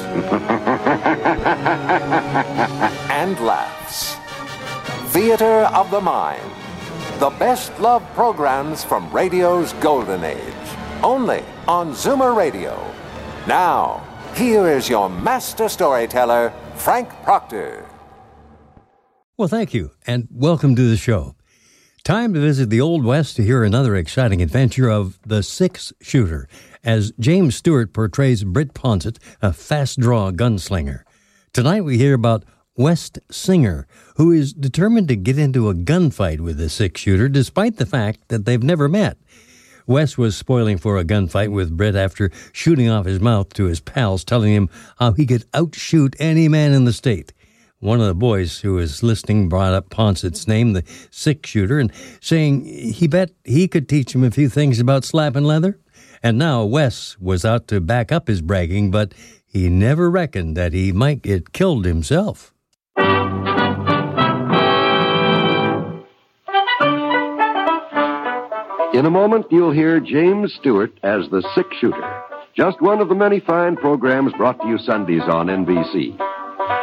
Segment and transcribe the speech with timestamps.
[3.10, 4.16] and laughs.
[5.12, 6.42] Theater of the Mind.
[7.18, 10.54] The best love programs from radio's golden age.
[11.02, 12.78] Only on Zoomer Radio.
[13.46, 17.86] Now, here is your master storyteller, Frank Proctor.
[19.38, 21.36] Well, thank you, and welcome to the show.
[22.04, 26.48] Time to visit the Old West to hear another exciting adventure of the six shooter,
[26.86, 31.02] as James Stewart portrays Britt Ponsett, a fast draw gunslinger.
[31.52, 32.44] Tonight we hear about
[32.76, 37.76] Wes Singer, who is determined to get into a gunfight with the six shooter despite
[37.76, 39.18] the fact that they've never met.
[39.88, 43.80] Wes was spoiling for a gunfight with Britt after shooting off his mouth to his
[43.80, 47.32] pals, telling him how he could outshoot any man in the state.
[47.78, 51.92] One of the boys who was listening brought up Ponsett's name, the six shooter, and
[52.20, 55.78] saying he bet he could teach him a few things about slapping leather.
[56.26, 60.72] And now Wes was out to back up his bragging, but he never reckoned that
[60.72, 62.52] he might get killed himself.
[68.92, 72.22] In a moment, you'll hear James Stewart as the six shooter.
[72.56, 76.18] Just one of the many fine programs brought to you Sundays on NBC.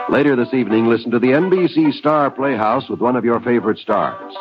[0.09, 4.33] Later this evening, listen to the NBC Star Playhouse with one of your favorite stars.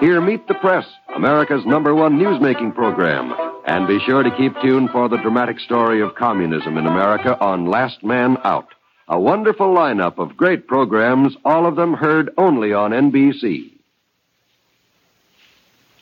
[0.00, 3.47] Here, Meet the Press, America's number one newsmaking program.
[3.68, 7.66] And be sure to keep tuned for the dramatic story of communism in America on
[7.66, 8.68] Last Man Out.
[9.08, 13.70] A wonderful lineup of great programs, all of them heard only on NBC.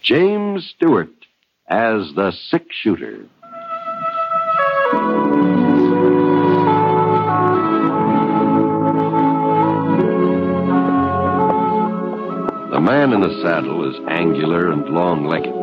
[0.00, 1.10] James Stewart
[1.66, 3.26] as the six shooter.
[12.70, 15.55] The man in the saddle is angular and long legged.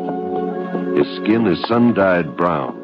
[0.96, 2.80] His skin is sun dyed brown.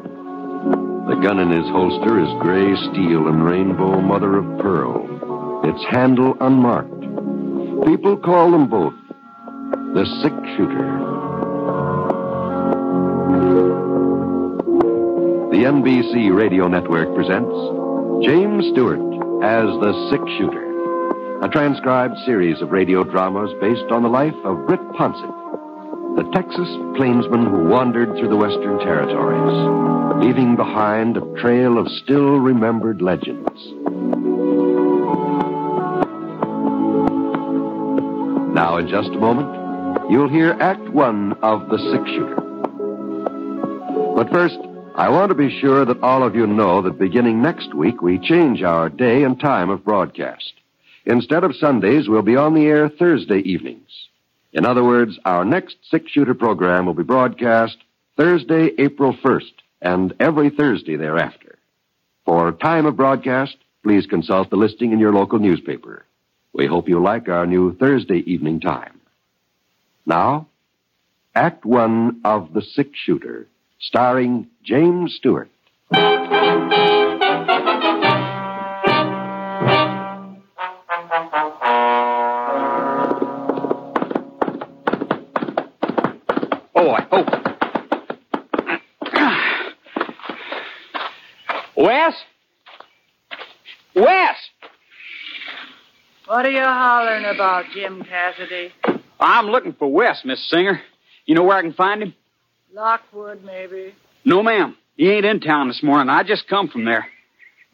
[1.08, 6.36] The gun in his holster is gray steel and rainbow mother of pearl, its handle
[6.40, 7.00] unmarked.
[7.86, 8.94] People call them both
[9.94, 10.98] the six shooter.
[15.50, 17.54] The NBC Radio Network presents
[18.24, 19.00] James Stewart
[19.42, 24.66] as the Six Shooter, a transcribed series of radio dramas based on the life of
[24.66, 25.39] Britt Ponsett,
[26.16, 32.38] the Texas plainsman who wandered through the Western Territories, leaving behind a trail of still
[32.38, 33.48] remembered legends.
[38.54, 42.40] Now, in just a moment, you'll hear Act One of The Six Shooter.
[44.16, 44.58] But first,
[44.96, 48.18] I want to be sure that all of you know that beginning next week, we
[48.18, 50.52] change our day and time of broadcast.
[51.06, 54.09] Instead of Sundays, we'll be on the air Thursday evenings.
[54.52, 57.76] In other words, our next six shooter program will be broadcast
[58.16, 61.58] Thursday, April 1st, and every Thursday thereafter.
[62.24, 66.04] For time of broadcast, please consult the listing in your local newspaper.
[66.52, 69.00] We hope you like our new Thursday evening time.
[70.04, 70.48] Now,
[71.34, 73.46] Act One of The Six Shooter
[73.78, 75.48] starring James Stewart.
[96.90, 98.72] Hollering about, Jim Cassidy?
[99.20, 100.80] I'm looking for Wes, Miss Singer.
[101.24, 102.14] You know where I can find him?
[102.74, 103.94] Lockwood, maybe.
[104.24, 104.76] No, ma'am.
[104.96, 106.08] He ain't in town this morning.
[106.08, 107.06] I just come from there.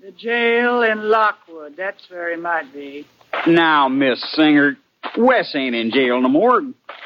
[0.02, 1.76] The jail in Lockwood.
[1.78, 3.06] That's where he might be.
[3.46, 4.76] Now, Miss Singer,
[5.16, 6.60] Wes ain't in jail no more.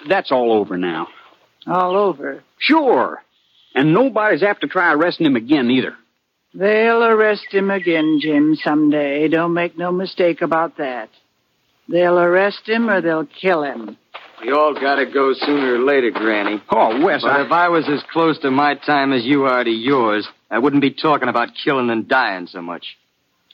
[0.08, 1.06] That's all over now.
[1.68, 2.42] All over.
[2.58, 3.22] Sure.
[3.76, 5.94] And nobody's apt to try arresting him again, either.
[6.54, 9.28] They'll arrest him again, Jim, someday.
[9.28, 11.08] Don't make no mistake about that.
[11.90, 13.96] They'll arrest him or they'll kill him.
[14.40, 16.62] We all gotta go sooner or later, Granny.
[16.70, 17.44] Oh, Wes, But I...
[17.44, 20.82] if I was as close to my time as you are to yours, I wouldn't
[20.82, 22.96] be talking about killing and dying so much.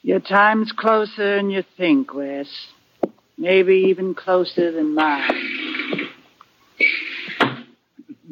[0.02, 2.46] Your time's closer than you think, Wes.
[3.38, 6.08] Maybe even closer than mine.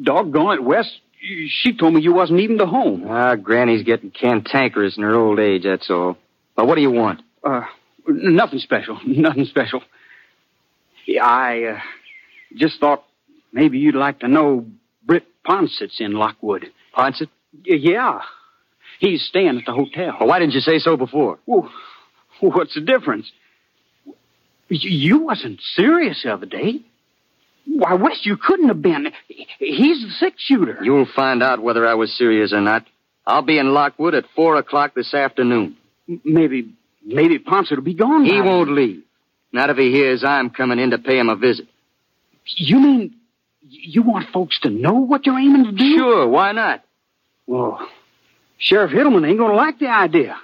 [0.01, 0.89] Doggone it, Wes.
[1.19, 3.05] She told me you wasn't even to home.
[3.09, 6.17] Ah, Granny's getting cantankerous in her old age, that's all.
[6.55, 7.21] But what do you want?
[7.43, 7.61] uh,
[8.07, 8.99] nothing special.
[9.05, 9.81] Nothing special.
[11.07, 11.79] Yeah, I uh,
[12.55, 13.03] just thought
[13.53, 14.65] maybe you'd like to know
[15.05, 16.65] Britt Ponsett's in Lockwood.
[16.97, 17.29] Ponsett?
[17.67, 18.21] Y- Yeah.
[18.99, 20.15] He's staying at the hotel.
[20.19, 21.37] Well, why didn't you say so before?
[21.45, 21.69] Well,
[22.39, 23.29] what's the difference?
[24.05, 24.13] Y-
[24.69, 26.81] You wasn't serious the other day.
[27.67, 29.11] Why, Wes, you couldn't have been.
[29.59, 30.79] He's the six shooter.
[30.83, 32.85] You'll find out whether I was serious or not.
[33.27, 35.75] I'll be in Lockwood at four o'clock this afternoon.
[36.07, 36.73] M- Maybe,
[37.05, 38.25] maybe Ponsett will be gone.
[38.25, 39.03] He won't leave.
[39.51, 41.67] Not if he hears I'm coming in to pay him a visit.
[42.57, 43.15] You mean
[43.67, 45.97] you want folks to know what you're aiming to do?
[45.97, 46.83] Sure, why not?
[47.47, 47.87] Well,
[48.57, 50.37] Sheriff Hiddleman ain't gonna like the idea.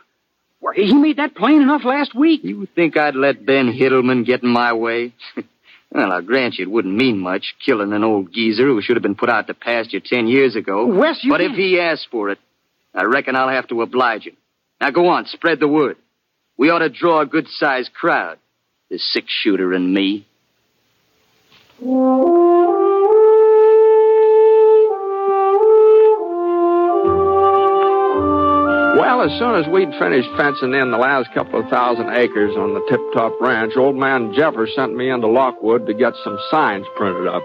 [0.59, 2.41] Well, he made that plain enough last week.
[2.43, 5.13] You think I'd let Ben Hiddleman get in my way?
[5.91, 9.01] well, I'll grant you it wouldn't mean much, killing an old geezer who should have
[9.03, 10.85] been put out to pasture ten years ago.
[10.85, 12.39] Wes, you but if can't- he asks for it,
[12.93, 14.37] I reckon I'll have to oblige him.
[14.79, 15.97] Now go on, spread the word.
[16.61, 18.37] We ought to draw a good-sized crowd.
[18.91, 20.27] The six-shooter and me.
[28.99, 32.75] Well, as soon as we'd finished fencing in the last couple of thousand acres on
[32.75, 36.85] the Tip Top Ranch, old man Jeffers sent me into Lockwood to get some signs
[36.95, 37.41] printed up.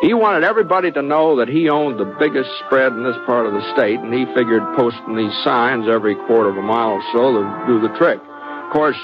[0.00, 3.52] He wanted everybody to know that he owned the biggest spread in this part of
[3.52, 7.36] the state, and he figured posting these signs every quarter of a mile or so
[7.36, 8.18] would do the trick.
[8.18, 8.96] Of course,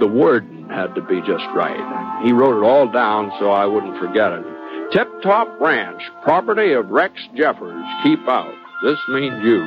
[0.00, 1.80] the wording had to be just right.
[2.24, 4.44] He wrote it all down so I wouldn't forget it.
[4.92, 7.84] Tip Top Ranch, property of Rex Jeffers.
[8.02, 8.52] Keep out.
[8.84, 9.64] This means you.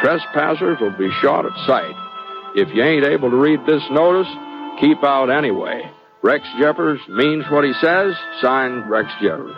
[0.00, 1.94] Trespassers will be shot at sight.
[2.54, 4.28] If you ain't able to read this notice,
[4.80, 5.90] keep out anyway.
[6.28, 8.12] Rex Jeffers means what he says.
[8.42, 9.50] Signed, Rex Jeffers.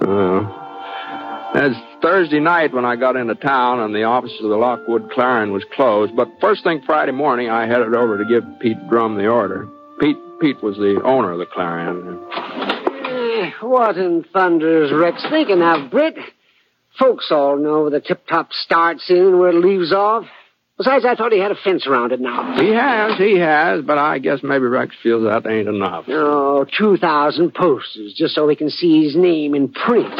[0.00, 0.48] uh,
[1.54, 5.52] it's Thursday night when I got into town and the office of the Lockwood Clarion
[5.52, 6.16] was closed.
[6.16, 9.68] But first thing Friday morning, I headed over to give Pete Drum the order.
[10.00, 12.18] Pete Pete was the owner of the Clarion.
[12.32, 16.16] Eh, What in thunder is Rex thinking of, Britt?
[16.98, 20.24] Folks all know the tip top starts in where it leaves off.
[20.78, 22.56] Besides, I thought he had a fence around it now.
[22.60, 26.06] He has, he has, but I guess maybe Rex feels that ain't enough.
[26.08, 30.12] Oh, 2,000 posters just so we can see his name in print.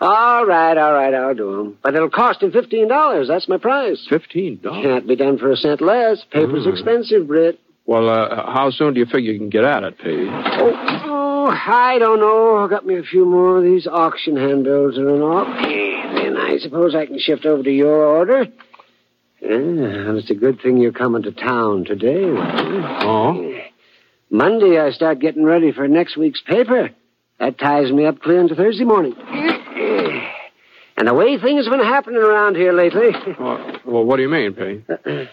[0.00, 1.78] All right, all right, I'll do 'em.
[1.82, 3.28] But it'll cost him $15.
[3.28, 4.04] That's my price.
[4.08, 4.82] Fifteen dollars.
[4.84, 6.24] Can't be done for a cent less.
[6.30, 6.70] Paper's Mm.
[6.72, 7.60] expensive, Britt.
[7.86, 10.28] Well, uh, how soon do you figure you can get at it, Pete?
[10.28, 12.56] Oh, oh, I don't know.
[12.58, 15.46] I got me a few more of these auction handbills are off.
[15.68, 18.48] Then I suppose I can shift over to your order.
[19.42, 22.30] Yeah, and it's a good thing you're coming to town today.
[22.30, 23.04] Walter.
[23.04, 23.58] Oh?
[24.30, 26.90] Monday, I start getting ready for next week's paper.
[27.40, 29.14] That ties me up clear into Thursday morning.
[29.14, 30.26] Mm-hmm.
[30.96, 33.10] And the way things have been happening around here lately.
[33.38, 34.84] Well, well, what do you mean, Pete?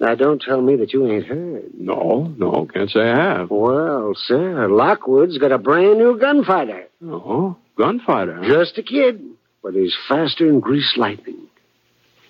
[0.00, 1.70] now, don't tell me that you ain't heard.
[1.78, 3.50] No, no, can't say I have.
[3.50, 6.88] Well, sir, Lockwood's got a brand new gunfighter.
[7.02, 8.42] Oh, gunfighter.
[8.42, 8.46] huh?
[8.46, 9.22] Just a kid,
[9.62, 11.48] but he's faster than greased lightning.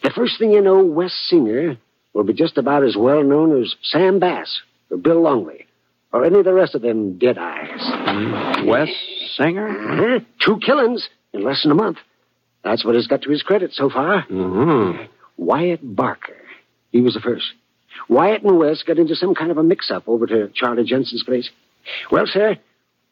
[0.02, 1.78] The first thing you know, Wes Singer
[2.12, 4.60] will be just about as well known as Sam Bass
[4.90, 5.66] or Bill Longley
[6.12, 7.80] or any of the rest of them dead eyes.
[7.80, 8.88] Mm, Wes
[9.36, 9.68] Singer?
[9.68, 10.24] Uh-huh.
[10.44, 11.98] Two killings in less than a month.
[12.64, 14.26] That's what he's got to his credit so far.
[14.26, 15.04] Mm-hmm.
[15.36, 16.36] Wyatt Barker.
[16.90, 17.46] He was the first.
[18.08, 21.48] Wyatt and Wes got into some kind of a mix-up over to Charlie Jensen's place.
[22.10, 22.58] Well, sir,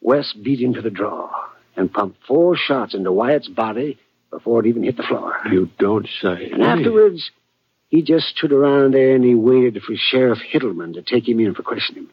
[0.01, 1.31] Wes beat him to the draw
[1.75, 3.99] and pumped four shots into Wyatt's body
[4.31, 5.35] before it even hit the floor.
[5.51, 6.49] You don't say.
[6.51, 7.29] And afterwards,
[7.89, 11.53] he just stood around there and he waited for Sheriff Hiddleman to take him in
[11.53, 12.07] for questioning.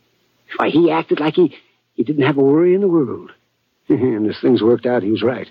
[0.57, 1.57] Why, he acted like he,
[1.95, 3.31] he didn't have a worry in the world.
[3.89, 5.49] and as things worked out, he was right.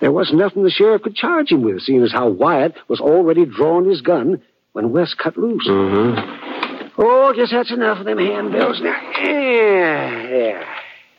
[0.00, 3.46] There wasn't nothing the sheriff could charge him with, seeing as how Wyatt was already
[3.46, 5.66] drawing his gun when Wes cut loose.
[5.66, 6.88] Mm-hmm.
[6.98, 9.00] Oh, guess that's enough of them handbills now.
[9.22, 10.64] Yeah, yeah.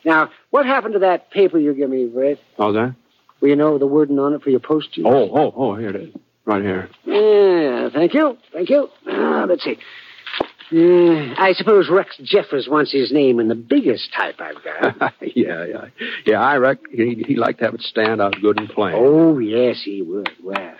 [0.04, 2.40] Now, what happened to that paper you gave me, Britt?
[2.56, 2.94] How's that?
[3.40, 5.04] Well, you know the wording on it for your postage?
[5.06, 6.14] Oh, oh, oh, here it is.
[6.44, 6.88] Right here.
[7.04, 8.38] Yeah, thank you.
[8.52, 8.88] Thank you.
[9.06, 9.78] Now, let's see.
[10.70, 15.14] Uh, I suppose Rex Jeffers wants his name in the biggest type I've got.
[15.34, 15.84] yeah, yeah.
[16.26, 18.94] Yeah, I reckon he'd, he'd like to have it stand out good and plain.
[18.96, 20.30] oh, yes, he would.
[20.42, 20.74] Well,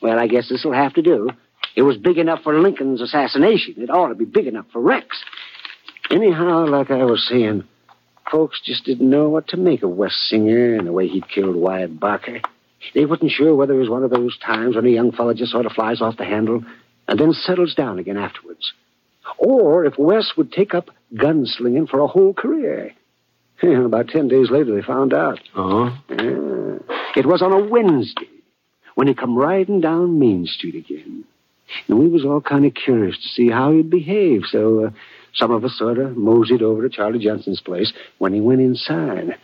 [0.00, 1.30] well, I guess this'll have to do.
[1.76, 3.74] It was big enough for Lincoln's assassination.
[3.78, 5.06] It ought to be big enough for Rex.
[6.10, 7.64] Anyhow, like I was saying,
[8.30, 11.56] folks just didn't know what to make of Wes Singer and the way he'd killed
[11.56, 12.40] Wyatt Barker.
[12.94, 15.52] They wasn't sure whether it was one of those times when a young fella just
[15.52, 16.62] sort of flies off the handle
[17.06, 18.72] and then settles down again afterwards.
[19.38, 22.92] Or if Wes would take up gunslinging for a whole career.
[23.62, 25.40] Yeah, about ten days later, they found out.
[25.54, 25.90] Uh-huh.
[26.10, 26.78] Yeah.
[27.16, 28.28] It was on a Wednesday
[28.94, 31.24] when he come riding down Main Street again.
[31.86, 34.90] And we was all kind of curious to see how he'd behave, so uh,
[35.38, 39.36] some of us sort of moseyed over to Charlie Johnson's place when he went inside.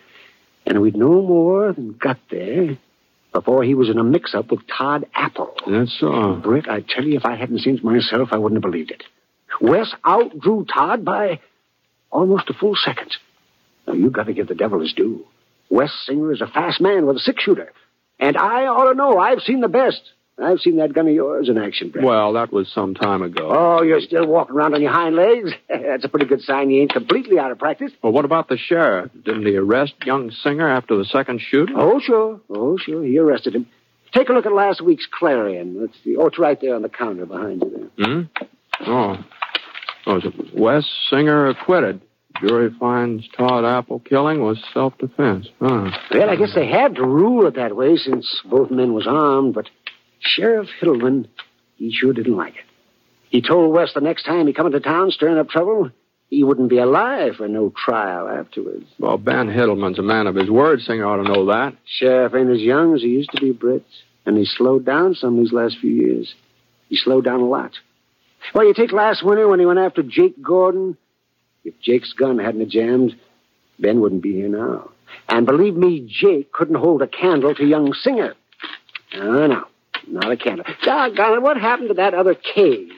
[0.65, 2.77] And we'd no more than got there
[3.31, 5.55] before he was in a mix-up with Todd Apple.
[5.67, 6.39] That's so.
[6.41, 9.03] Britt, I tell you, if I hadn't seen it myself, I wouldn't have believed it.
[9.61, 11.39] Wes outdrew Todd by
[12.11, 13.15] almost a full second.
[13.87, 15.25] Now, you've got to give the devil his due.
[15.69, 17.71] Wes Singer is a fast man with a six-shooter.
[18.19, 19.17] And I ought to know.
[19.19, 20.01] I've seen the best.
[20.37, 22.03] I've seen that gun of yours in action, Britt.
[22.03, 23.47] Well, that was some time ago.
[23.49, 25.51] Oh, you're still walking around on your hind legs?
[25.69, 27.91] That's a pretty good sign you ain't completely out of practice.
[28.03, 29.11] Well, what about the sheriff?
[29.23, 31.75] Didn't he arrest young Singer after the second shooting?
[31.77, 32.41] Oh, sure.
[32.49, 33.03] Oh, sure.
[33.03, 33.67] He arrested him.
[34.13, 35.79] Take a look at last week's Clarion.
[35.79, 36.15] Let's see.
[36.17, 38.05] Oh, it's right there on the counter behind you there.
[38.05, 38.21] Hmm?
[38.85, 39.17] Oh.
[40.05, 42.01] Oh, is it Wes Singer acquitted?
[42.41, 45.47] Jury finds Todd Apple killing was self-defense.
[45.61, 45.91] Huh.
[46.11, 49.53] Well, I guess they had to rule it that way since both men was armed,
[49.53, 49.69] but
[50.25, 51.27] Sheriff Hiddleman,
[51.77, 52.65] he sure didn't like it.
[53.29, 55.91] He told Wes the next time he come into town stirring up trouble,
[56.29, 58.85] he wouldn't be alive for no trial afterwards.
[58.99, 60.81] Well, Ben Hiddleman's a man of his word.
[60.81, 61.75] Singer ought to know that.
[61.85, 63.85] Sheriff ain't as young as he used to be, Britt,
[64.25, 66.33] and he slowed down some these last few years.
[66.89, 67.71] He slowed down a lot.
[68.53, 70.97] Well, you take last winter when he went after Jake Gordon.
[71.63, 73.15] If Jake's gun hadn't jammed,
[73.79, 74.91] Ben wouldn't be here now.
[75.27, 78.35] And believe me, Jake couldn't hold a candle to young Singer.
[79.13, 79.65] Ah, no, no,
[80.07, 80.65] not a candle.
[80.83, 82.89] Doggone it, what happened to that other cave?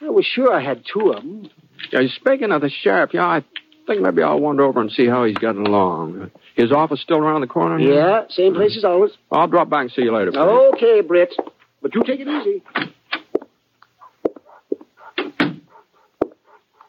[0.00, 1.50] I was sure I had two of them.
[1.92, 3.44] Yeah, speaking of the sheriff, yeah, I
[3.86, 6.30] think maybe I'll wander over and see how he's getting along.
[6.54, 7.78] His office still around the corner?
[7.78, 7.94] here?
[7.94, 9.12] Yeah, same place as always.
[9.30, 10.32] I'll drop by and see you later.
[10.32, 10.40] Pete.
[10.40, 11.34] Okay, Britt.
[11.82, 12.62] But you take it easy.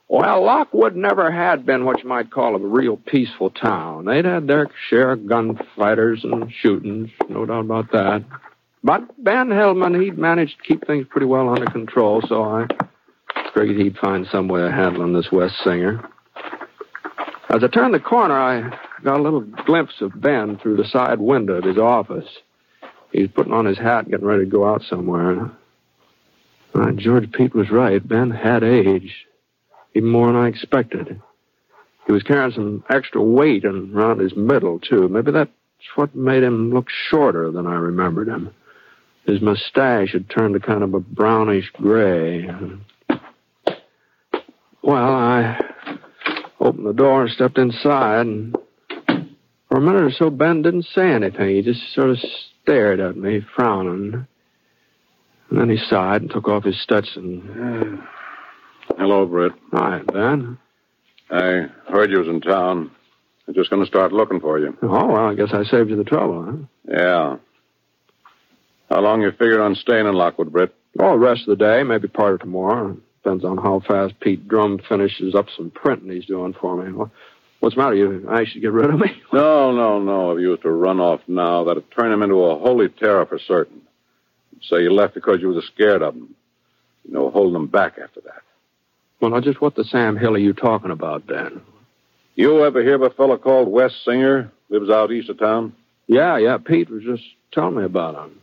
[0.10, 4.06] Well, Lockwood never had been what you might call a real peaceful town.
[4.06, 8.24] They'd had their share of gunfighters and shootings, no doubt about that.
[8.84, 12.68] But Ben Hellman, he'd managed to keep things pretty well under control, so I
[13.54, 16.08] figured he'd find some way of handling this Wes Singer.
[17.50, 21.20] As I turned the corner, I got a little glimpse of Ben through the side
[21.20, 22.28] window of his office.
[23.12, 25.50] He was putting on his hat getting ready to go out somewhere.
[26.76, 28.06] Uh, George Pete was right.
[28.06, 29.14] Ben had aged
[29.96, 31.20] even more than I expected.
[32.06, 35.10] He was carrying some extra weight and around his middle, too.
[35.10, 35.50] Maybe that's
[35.96, 38.54] what made him look shorter than I remembered him.
[39.28, 42.50] His mustache had turned to kind of a brownish gray.
[44.82, 45.60] Well, I
[46.62, 48.56] opened the door and stepped inside, and
[49.68, 51.56] for a minute or so, Ben didn't say anything.
[51.56, 52.20] He just sort of
[52.64, 54.26] stared at me, frowning.
[55.50, 58.02] And then he sighed and took off his Stetson.
[58.98, 59.52] Hello, Britt.
[59.74, 60.58] Hi, Ben.
[61.30, 62.92] I heard you was in town.
[63.46, 64.78] I'm just going to start looking for you.
[64.82, 66.58] Oh, well, I guess I saved you the trouble, huh?
[66.90, 67.38] Yeah.
[68.90, 70.74] How long you figured on staying in Lockwood, Britt?
[71.00, 72.98] Oh, the rest of the day, maybe part of tomorrow.
[73.24, 76.92] Depends on how fast Pete Drum finishes up some printing he's doing for me.
[77.60, 77.96] What's the matter?
[77.96, 79.22] You to get rid of me?
[79.34, 80.32] No, no, no.
[80.32, 83.40] If you was to run off now, that'd turn him into a holy terror for
[83.40, 83.82] certain.
[84.62, 86.34] Say you left because you was scared of him.
[87.04, 88.42] You know, holding him back after that.
[89.20, 91.62] Well, now, just what the Sam Hill are you talking about, Ben?
[92.36, 94.52] You ever hear of a fellow called Wes Singer?
[94.70, 95.74] Lives out east of town?
[96.08, 98.42] Yeah, yeah, Pete was just telling me about him.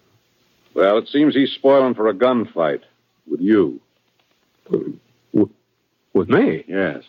[0.75, 2.81] Well, it seems he's spoiling for a gunfight
[3.26, 3.81] with you.
[4.71, 4.99] W-
[6.12, 6.64] with me?
[6.66, 7.02] Yes.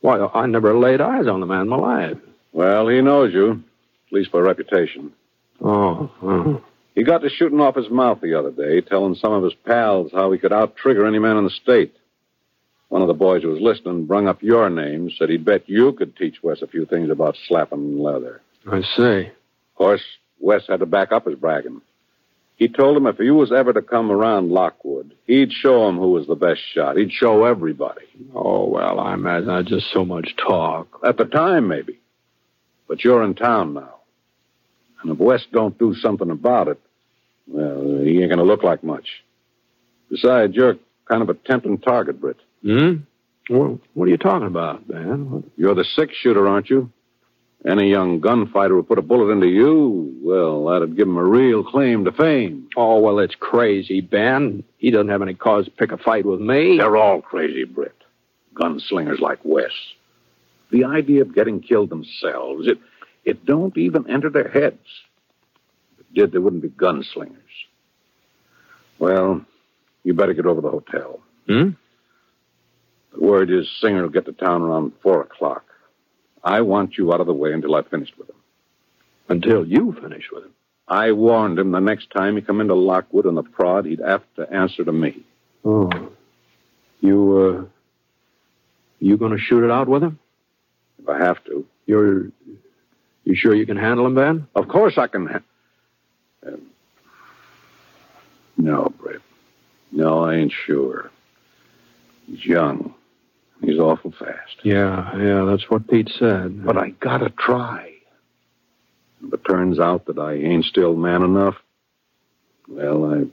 [0.00, 2.18] Why, I never laid eyes on the man in my life.
[2.52, 3.62] Well, he knows you,
[4.06, 5.12] at least by reputation.
[5.60, 6.62] Oh, oh.
[6.94, 10.10] He got to shooting off his mouth the other day, telling some of his pals
[10.12, 11.94] how he could out trigger any man in the state.
[12.88, 15.92] One of the boys who was listening brung up your name, said he'd bet you
[15.92, 18.40] could teach Wes a few things about slapping leather.
[18.70, 19.26] I see.
[19.28, 20.02] Of course,
[20.40, 21.82] Wes had to back up his bragging.
[22.58, 26.10] He told him if he was ever to come around Lockwood, he'd show him who
[26.10, 26.96] was the best shot.
[26.96, 28.04] He'd show everybody.
[28.34, 30.98] Oh, well, I imagine that's just so much talk.
[31.06, 32.00] At the time, maybe.
[32.88, 33.94] But you're in town now.
[35.00, 36.80] And if Wes don't do something about it,
[37.46, 39.08] well, he ain't going to look like much.
[40.10, 42.38] Besides, you're kind of a tempting target, Britt.
[42.62, 42.94] Hmm?
[43.48, 45.30] Well, what are you talking about, Ben?
[45.30, 45.44] What?
[45.56, 46.90] You're the six shooter, aren't you?
[47.66, 51.64] Any young gunfighter who put a bullet into you, well, that'd give him a real
[51.64, 52.68] claim to fame.
[52.76, 54.62] Oh, well, it's crazy, Ben.
[54.78, 56.76] He doesn't have any cause to pick a fight with me.
[56.78, 57.96] They're all crazy, Britt.
[58.54, 59.72] Gunslingers like Wes.
[60.70, 62.78] The idea of getting killed themselves, it,
[63.24, 64.78] it don't even enter their heads.
[65.94, 67.34] If it did, they wouldn't be gunslingers.
[69.00, 69.44] Well,
[70.04, 71.20] you better get over to the hotel.
[71.48, 71.70] Hmm?
[73.14, 75.64] The word is Singer will get to town around four o'clock.
[76.42, 78.36] I want you out of the way until I've finished with him.
[79.28, 80.52] Until you finish with him.
[80.86, 84.22] I warned him the next time he come into Lockwood on the prod, he'd have
[84.36, 85.22] to answer to me.
[85.64, 85.90] Oh.
[87.00, 87.64] You, uh,
[88.98, 90.18] you gonna shoot it out with him?
[91.00, 91.66] If I have to.
[91.86, 92.28] You're,
[93.24, 94.48] you sure you can handle him, Ben?
[94.54, 95.26] Of course I can.
[95.26, 95.40] Ha-
[96.46, 96.56] uh,
[98.56, 99.22] no, Britt.
[99.92, 101.10] No, I ain't sure.
[102.26, 102.94] He's young.
[103.60, 104.56] He's awful fast.
[104.62, 106.64] Yeah, yeah, that's what Pete said.
[106.64, 107.92] But I gotta try.
[109.26, 111.56] If it turns out that I ain't still man enough,
[112.68, 113.24] well, I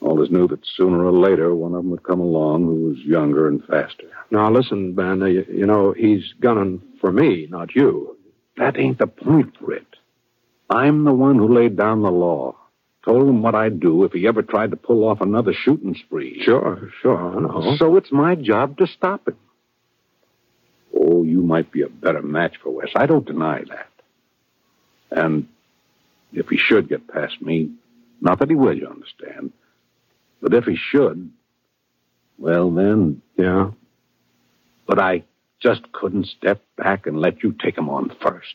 [0.00, 3.46] always knew that sooner or later one of them would come along who was younger
[3.46, 4.10] and faster.
[4.30, 8.16] Now, listen, Ben, you, you know, he's gunning for me, not you.
[8.56, 9.86] That ain't the point, Britt.
[10.68, 12.56] I'm the one who laid down the law.
[13.04, 16.42] Told him what I'd do if he ever tried to pull off another shooting spree.
[16.44, 17.76] Sure, sure, I know.
[17.76, 19.36] So it's my job to stop him.
[20.94, 22.90] Oh, you might be a better match for Wes.
[22.96, 23.88] I don't deny that.
[25.10, 25.48] And
[26.32, 27.70] if he should get past me,
[28.20, 29.52] not that he will, you understand,
[30.42, 31.30] but if he should,
[32.36, 33.70] well, then, Yeah?
[34.86, 35.22] but I
[35.60, 38.54] just couldn't step back and let you take him on first.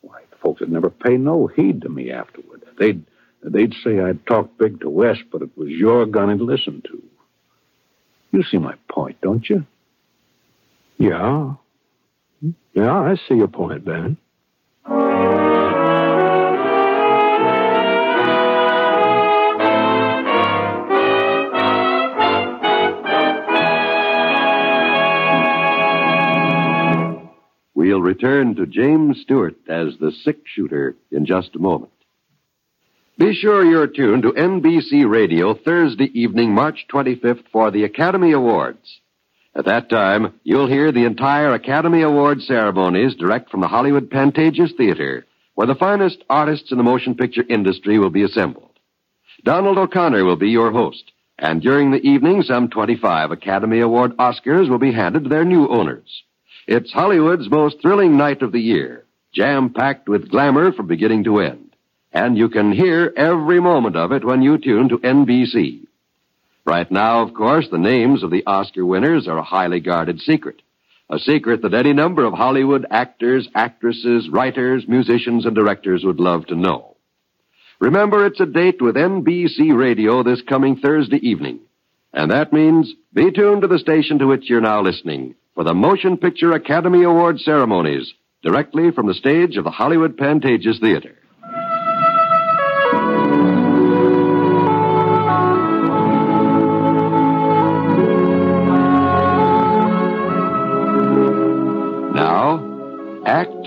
[0.00, 2.62] Why, the folks would never pay no heed to me afterward.
[2.78, 3.04] They'd
[3.42, 7.02] they'd say I'd talk big to Wes, but it was your gun he'd listen to.
[8.30, 9.66] You see my point, don't you?
[10.98, 11.54] Yeah.
[12.74, 14.16] Yeah, I see your point, Ben.
[27.74, 31.92] We'll return to James Stewart as the six shooter in just a moment.
[33.18, 39.00] Be sure you're tuned to NBC Radio Thursday evening, March 25th for the Academy Awards.
[39.56, 44.76] At that time, you'll hear the entire Academy Award ceremonies direct from the Hollywood Pantages
[44.76, 48.78] Theater, where the finest artists in the motion picture industry will be assembled.
[49.42, 51.10] Donald O'Connor will be your host,
[51.40, 55.66] and during the evening, some 25 Academy Award Oscars will be handed to their new
[55.66, 56.22] owners.
[56.68, 61.40] It's Hollywood's most thrilling night of the year, jam packed with glamour from beginning to
[61.40, 61.67] end.
[62.12, 65.86] And you can hear every moment of it when you tune to NBC.
[66.64, 70.60] Right now, of course, the names of the Oscar winners are a highly guarded secret.
[71.10, 76.46] A secret that any number of Hollywood actors, actresses, writers, musicians, and directors would love
[76.46, 76.96] to know.
[77.80, 81.60] Remember, it's a date with NBC Radio this coming Thursday evening.
[82.12, 85.74] And that means be tuned to the station to which you're now listening for the
[85.74, 91.14] Motion Picture Academy Award ceremonies directly from the stage of the Hollywood Pantages Theater.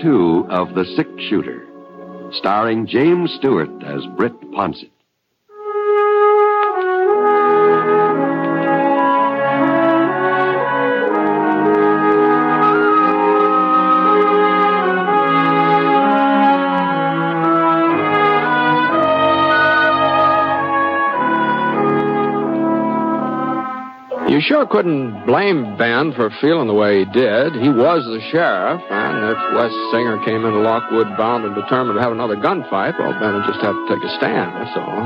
[0.02, 1.64] Two of The Six Shooter,
[2.32, 4.90] starring James Stewart as Britt Ponsett.
[24.42, 27.54] Sure couldn't blame Ben for feeling the way he did.
[27.54, 32.02] He was the sheriff, and if Wes Singer came into Lockwood bound and determined to
[32.02, 35.02] have another gunfight, well, Ben would just have to take a stand, that's all.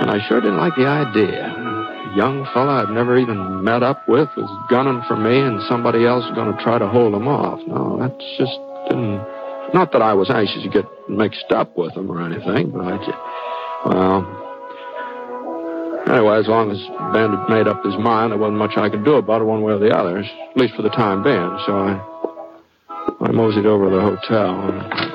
[0.00, 1.44] And I sure didn't like the idea.
[1.44, 6.06] A young fella I'd never even met up with was gunning for me, and somebody
[6.06, 7.60] else was going to try to hold him off.
[7.66, 8.56] No, that just
[8.88, 9.20] didn't.
[9.74, 12.96] Not that I was anxious to get mixed up with him or anything, but I
[12.98, 13.18] just.
[13.86, 14.39] Well,
[16.10, 16.78] Anyway, as long as
[17.12, 19.62] Ben had made up his mind, there wasn't much I could do about it one
[19.62, 21.58] way or the other, at least for the time being.
[21.66, 22.00] So I,
[23.20, 25.10] I moseyed over to the hotel.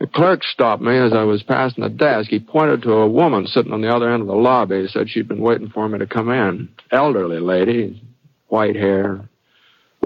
[0.00, 2.30] The clerk stopped me as I was passing the desk.
[2.30, 4.80] He pointed to a woman sitting on the other end of the lobby.
[4.80, 6.70] He said she'd been waiting for me to come in.
[6.90, 8.02] Elderly lady,
[8.48, 9.28] white hair,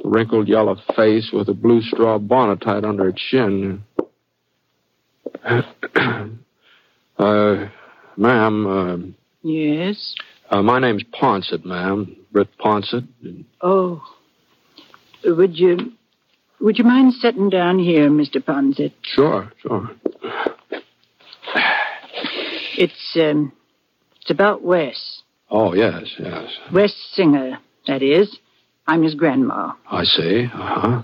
[0.02, 3.84] wrinkled yellow face with a blue straw bonnet tied under her chin.
[7.20, 7.68] Uh,
[8.16, 8.96] ma'am, uh,
[9.42, 10.14] Yes.
[10.50, 12.16] uh, my name's Ponsett, ma'am.
[12.32, 13.06] Britt Ponsett.
[13.60, 14.02] Oh.
[15.24, 15.92] Would you
[16.60, 18.36] would you mind sitting down here, Mr.
[18.42, 18.92] Ponsett?
[19.02, 19.90] Sure, sure.
[22.78, 23.52] It's um
[24.22, 25.22] it's about Wes.
[25.50, 26.48] Oh, yes, yes.
[26.72, 28.34] Wes Singer, that is.
[28.86, 29.72] I'm his grandma.
[29.90, 30.44] I see.
[30.52, 31.02] Uh-huh.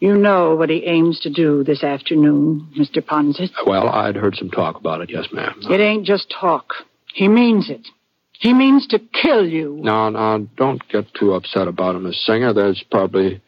[0.00, 3.02] You know what he aims to do this afternoon, Mr.
[3.04, 3.50] Ponsett.
[3.66, 5.58] Well, I'd heard some talk about it, yes, ma'am.
[5.62, 6.72] It ain't just talk.
[7.12, 7.86] He means it.
[8.32, 9.80] He means to kill you.
[9.82, 12.52] Now, now, don't get too upset about him, Miss Singer.
[12.52, 13.40] There's probably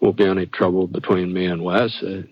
[0.00, 2.02] won't be any trouble between me and Wes.
[2.02, 2.22] Uh,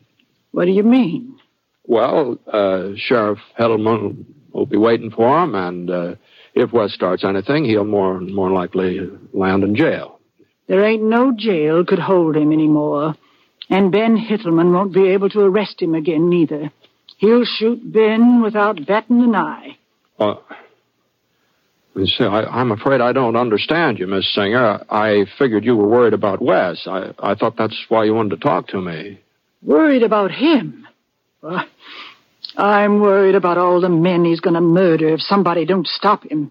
[0.50, 1.38] What do you mean?
[1.84, 6.14] well, uh, Sheriff Heddleman We'll be waiting for him, and uh,
[6.54, 9.00] if Wes starts anything, he'll more more likely
[9.32, 10.18] land in jail.
[10.66, 13.14] There ain't no jail could hold him anymore.
[13.70, 16.72] And Ben Hittleman won't be able to arrest him again, neither.
[17.18, 19.78] He'll shoot Ben without batting an eye.
[20.18, 20.44] Well,
[21.94, 24.84] you see, I, I'm afraid I don't understand you, Miss Singer.
[24.90, 26.86] I figured you were worried about Wes.
[26.86, 29.20] I, I thought that's why you wanted to talk to me.
[29.62, 30.86] Worried about him?
[31.42, 31.64] Well,
[32.56, 36.50] I'm worried about all the men he's going to murder if somebody don't stop him.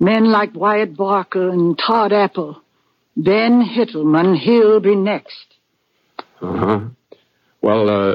[0.00, 2.62] Men like Wyatt Barker and Todd Apple.
[3.16, 5.47] Ben Hittleman, he'll be next.
[6.40, 6.80] Uh huh.
[7.60, 8.14] Well, uh,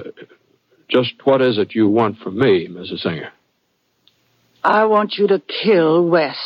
[0.89, 2.99] just what is it you want from me, Mrs.
[2.99, 3.31] Singer?
[4.63, 6.37] I want you to kill Wes.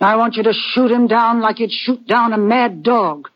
[0.00, 3.28] I want you to shoot him down like you'd shoot down a mad dog.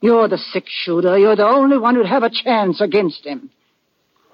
[0.00, 1.18] You're the six shooter.
[1.18, 3.50] You're the only one who'd have a chance against him.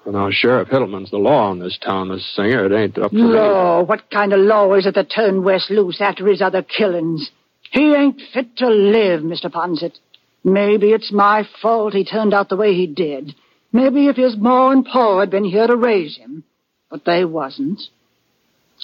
[0.05, 2.35] Well, now, Sheriff Hittleman's the law in this town, Mrs.
[2.35, 2.65] Singer.
[2.65, 3.23] It ain't up to me.
[3.23, 3.83] Law?
[3.83, 7.31] What kind of law is it that turned Wes loose after his other killings?
[7.71, 9.49] He ain't fit to live, Mr.
[9.51, 9.97] Ponsett.
[10.43, 13.35] Maybe it's my fault he turned out the way he did.
[13.71, 16.43] Maybe if his ma and pa had been here to raise him.
[16.89, 17.81] But they wasn't.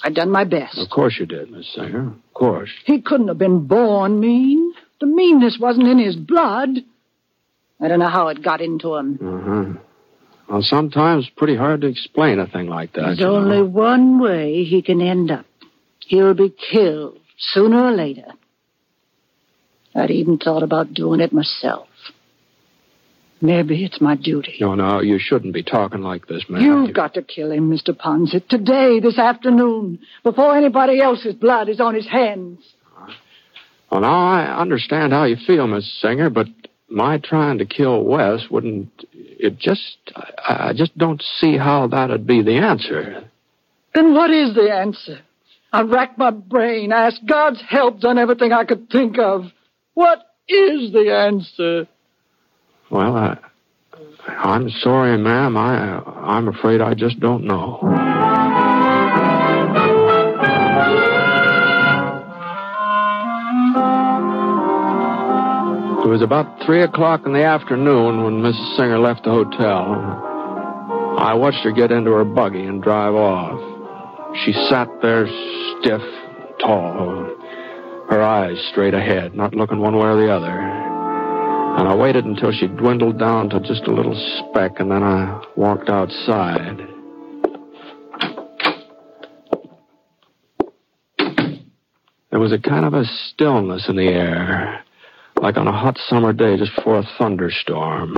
[0.02, 0.78] I done my best.
[0.78, 2.08] Of course you did, Miss Singer.
[2.08, 2.70] Of course.
[2.84, 4.72] He couldn't have been born mean.
[5.00, 6.70] The meanness wasn't in his blood.
[7.80, 9.18] I don't know how it got into him.
[9.20, 9.80] Uh-huh.
[10.48, 13.02] Well, sometimes it's pretty hard to explain a thing like that.
[13.02, 13.36] There's you know.
[13.36, 15.44] only one way he can end up.
[16.06, 18.32] He'll be killed sooner or later.
[19.94, 21.88] I'd even thought about doing it myself.
[23.40, 24.56] Maybe it's my duty.
[24.60, 26.60] No, no, you shouldn't be talking like this, man.
[26.60, 27.96] You've You- got to kill him, Mr.
[27.96, 32.58] Ponsett, today, this afternoon, before anybody else's blood is on his hands.
[33.90, 36.48] Well, now, I understand how you feel, Miss Singer, but
[36.90, 38.90] my trying to kill Wes wouldn't.
[39.12, 39.96] It just.
[40.14, 43.24] I, I just don't see how that'd be the answer.
[43.94, 45.20] Then what is the answer?
[45.72, 49.44] I racked my brain, asked God's help, done everything I could think of.
[49.98, 51.88] What is the answer?
[52.88, 53.36] Well, I.
[54.28, 55.56] I'm sorry, ma'am.
[55.56, 57.80] I, I'm afraid I just don't know.
[66.04, 68.76] It was about three o'clock in the afternoon when Mrs.
[68.76, 71.16] Singer left the hotel.
[71.18, 74.36] I watched her get into her buggy and drive off.
[74.44, 75.26] She sat there
[75.80, 76.02] stiff,
[76.60, 77.37] tall,
[78.08, 80.88] her eyes straight ahead, not looking one way or the other.
[81.78, 85.44] And I waited until she dwindled down to just a little speck, and then I
[85.56, 86.78] walked outside.
[92.30, 94.84] There was a kind of a stillness in the air,
[95.40, 98.14] like on a hot summer day just before a thunderstorm.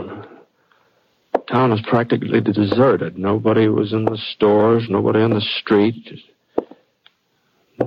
[1.33, 3.19] The Town was practically deserted.
[3.19, 6.23] Nobody was in the stores, nobody in the street.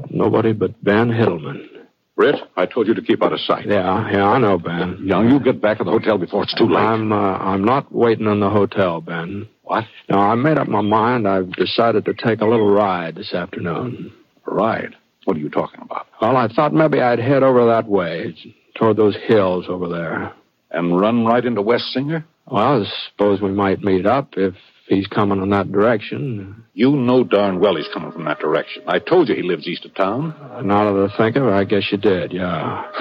[0.10, 1.73] Nobody but Ben Hittleman.
[2.16, 3.66] Britt, I told you to keep out of sight.
[3.66, 4.98] Yeah, yeah, I know, Ben.
[5.06, 6.78] Now, you get back to the hotel before it's too late.
[6.78, 9.48] I'm uh, I'm not waiting in the hotel, Ben.
[9.64, 9.86] What?
[10.10, 11.28] No, I made up my mind.
[11.28, 14.14] I've decided to take a little ride this afternoon.
[14.46, 14.96] Ride?
[15.26, 16.06] What are you talking about?
[16.22, 18.36] Well, I thought maybe I'd head over that way,
[18.76, 20.34] toward those hills over there.
[20.70, 22.26] And run right into Wes Singer?
[22.46, 24.54] Well, I suppose we might meet up if
[24.96, 26.64] he's coming in that direction.
[26.74, 28.84] You know darn well he's coming from that direction.
[28.88, 30.36] I told you he lives east of town.
[30.66, 32.92] Now that I think of it, I guess you did, yeah.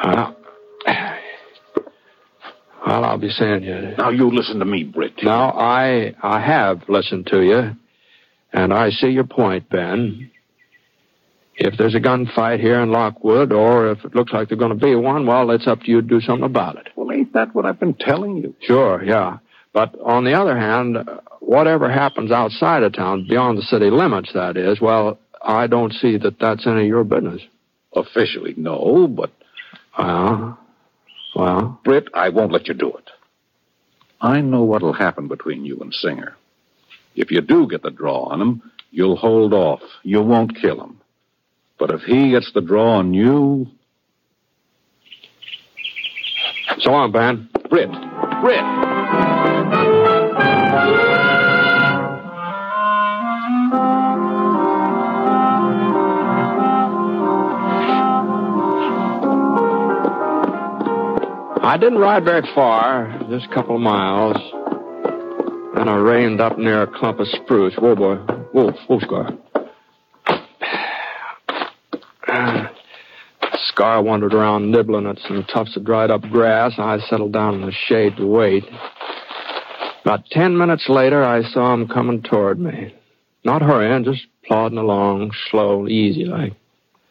[0.00, 0.32] Uh,
[2.86, 3.94] well, I'll be seeing you.
[3.98, 5.22] Now, you listen to me, Britt.
[5.22, 7.76] Now, I I have listened to you,
[8.52, 10.30] and I see your point, Ben.
[11.56, 14.86] If there's a gunfight here in Lockwood, or if it looks like there's going to
[14.86, 16.88] be one, well, it's up to you to do something about it.
[16.94, 18.54] Well, ain't that what I've been telling you?
[18.60, 19.38] Sure, yeah.
[19.78, 20.98] But on the other hand,
[21.38, 26.16] whatever happens outside of town, beyond the city limits, that is, well, I don't see
[26.18, 27.42] that that's any of your business.
[27.94, 29.30] Officially, no, but,
[29.96, 30.58] Well,
[31.36, 33.08] well, Britt, I won't let you do it.
[34.20, 36.34] I know what'll happen between you and Singer.
[37.14, 39.82] If you do get the draw on him, you'll hold off.
[40.02, 41.00] You won't kill him.
[41.78, 43.68] But if he gets the draw on you,
[46.80, 47.48] so long, Ben.
[47.68, 47.90] Britt,
[48.40, 48.64] Britt.
[61.60, 64.36] I didn't ride very far, just a couple of miles.
[65.74, 67.74] Then I reined up near a clump of spruce.
[67.76, 68.16] Whoa, boy.
[68.52, 69.30] Whoa, whoa, Scar.
[73.78, 76.72] Scar wandered around nibbling at some tufts of dried up grass.
[76.76, 78.64] And I settled down in the shade to wait.
[80.04, 82.92] About ten minutes later, I saw him coming toward me.
[83.44, 86.54] Not hurrying, just plodding along, slow, easy like.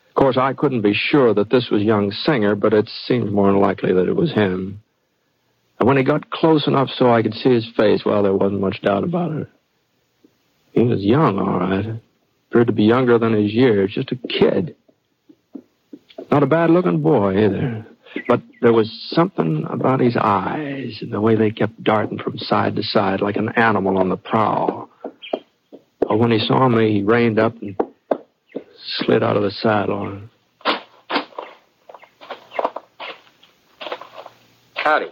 [0.09, 3.49] Of course, I couldn't be sure that this was young Singer, but it seemed more
[3.49, 4.81] than likely that it was him.
[5.79, 8.59] And when he got close enough so I could see his face, well, there wasn't
[8.59, 9.47] much doubt about it.
[10.73, 12.01] He was young, all right.
[12.49, 14.75] Appeared to be younger than his years, just a kid.
[16.29, 17.85] Not a bad looking boy either.
[18.27, 22.75] But there was something about his eyes and the way they kept darting from side
[22.75, 24.89] to side like an animal on the prowl.
[25.99, 27.75] But when he saw me, he reined up and
[28.99, 30.21] slid out of the saddle.
[34.75, 35.11] Howdy.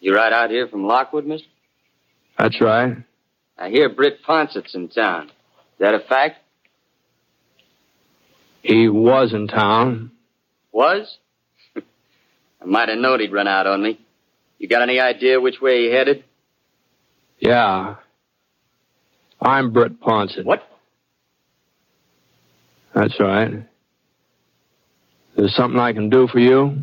[0.00, 1.48] You right out here from Lockwood, mister?
[2.38, 2.96] That's right.
[3.56, 5.28] I hear Britt Ponsett's in town.
[5.28, 6.41] Is that a fact?
[8.62, 10.12] He was in town.
[10.70, 11.18] Was?
[11.76, 14.00] I might have known he'd run out on me.
[14.58, 16.24] You got any idea which way he headed?
[17.40, 17.96] Yeah.
[19.40, 20.44] I'm Britt Ponsett.
[20.44, 20.62] What?
[22.94, 23.66] That's right.
[25.36, 26.76] There's something I can do for you?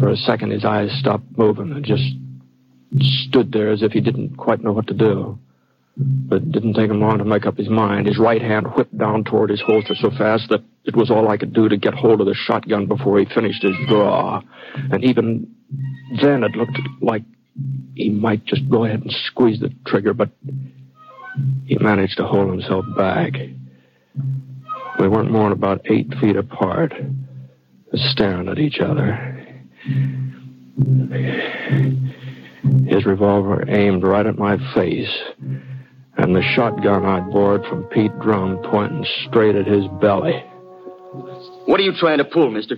[0.00, 2.02] For a second, his eyes stopped moving and just
[3.28, 5.38] stood there as if he didn't quite know what to do.
[5.98, 8.06] But it didn't take him long to make up his mind.
[8.06, 11.38] His right hand whipped down toward his holster so fast that it was all I
[11.38, 14.42] could do to get hold of the shotgun before he finished his draw.
[14.74, 15.54] And even
[16.20, 17.22] then, it looked like
[17.94, 20.28] he might just go ahead and squeeze the trigger, but
[21.64, 23.32] he managed to hold himself back.
[24.98, 26.92] We weren't more than about eight feet apart,
[27.94, 29.32] staring at each other.
[32.86, 35.10] His revolver aimed right at my face
[36.16, 40.44] and the shotgun I'd borrowed from Pete Drum pointing straight at his belly.
[41.66, 42.76] What are you trying to pull, mister?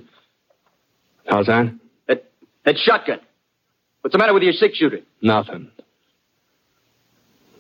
[1.27, 1.73] How's that?
[2.07, 2.31] That,
[2.65, 3.21] that shotgun.
[4.01, 5.01] What's the matter with your six shooter?
[5.21, 5.71] Nothing.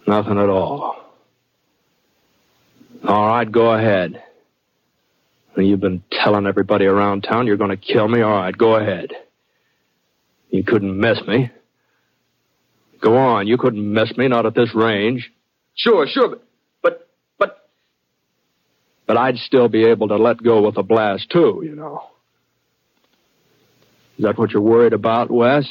[0.06, 0.96] Nothing at all.
[3.06, 4.22] All right, go ahead.
[5.56, 8.22] You've been telling everybody around town you're going to kill me.
[8.22, 9.10] All right, go ahead.
[10.50, 11.50] You couldn't miss me.
[13.00, 15.30] Go on, you couldn't miss me, not at this range.
[15.78, 16.44] Sure, sure, but,
[16.82, 17.68] but, but.
[19.06, 22.02] But I'd still be able to let go with a blast, too, you know.
[24.18, 25.70] Is that what you're worried about, Wes?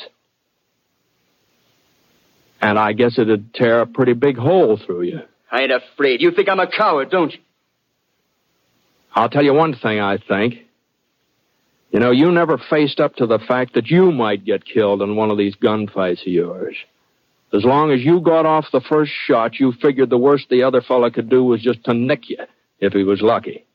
[2.62, 5.20] And I guess it'd tear a pretty big hole through you.
[5.52, 6.22] I ain't afraid.
[6.22, 7.40] You think I'm a coward, don't you?
[9.14, 10.56] I'll tell you one thing, I think.
[11.92, 15.16] You know, you never faced up to the fact that you might get killed in
[15.16, 16.76] one of these gunfights of yours.
[17.54, 20.82] As long as you got off the first shot, you figured the worst the other
[20.82, 22.40] fellow could do was just to nick you,
[22.80, 23.66] if he was lucky.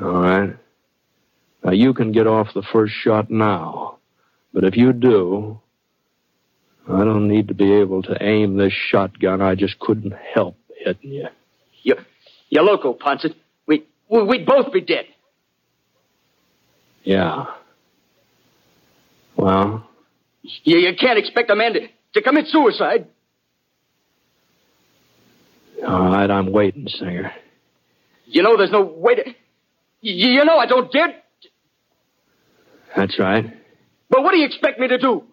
[0.00, 0.56] All right.
[1.64, 3.98] Now, you can get off the first shot now.
[4.54, 5.60] But if you do,
[6.88, 9.42] I don't need to be able to aim this shotgun.
[9.42, 11.28] I just couldn't help hitting you.
[11.82, 11.96] You,
[12.48, 13.34] you're loco, Ponsett.
[13.66, 15.06] We, we, we'd both be dead.
[17.02, 17.46] Yeah.
[19.36, 19.86] Well?
[20.42, 23.08] You, you can't expect a man to, to commit suicide.
[25.86, 27.32] All right, I'm waiting, Singer.
[28.26, 29.34] You know there's no way to...
[30.00, 31.22] You, know I don't dare...
[32.96, 33.44] That's right.
[34.10, 35.24] But what do you expect me to do?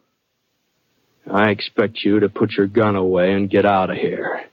[1.32, 4.46] I expect you to put your gun away and get out of here.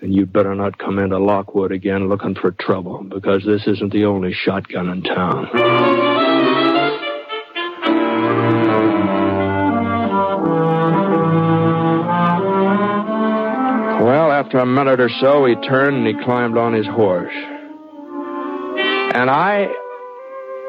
[0.00, 4.04] And you'd better not come into Lockwood again looking for trouble, because this isn't the
[4.04, 6.35] only shotgun in town.
[14.46, 17.34] After a minute or so, he turned and he climbed on his horse.
[19.12, 19.66] And I.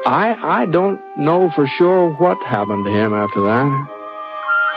[0.04, 0.62] I.
[0.62, 3.88] I don't know for sure what happened to him after that.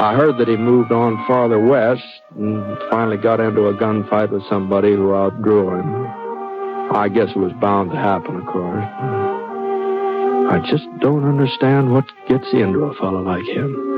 [0.02, 2.04] I heard that he moved on farther west
[2.38, 6.06] and finally got into a gunfight with somebody who outdrew him.
[6.96, 8.86] I guess it was bound to happen, of course.
[10.52, 13.91] I just don't understand what gets into a fellow like him.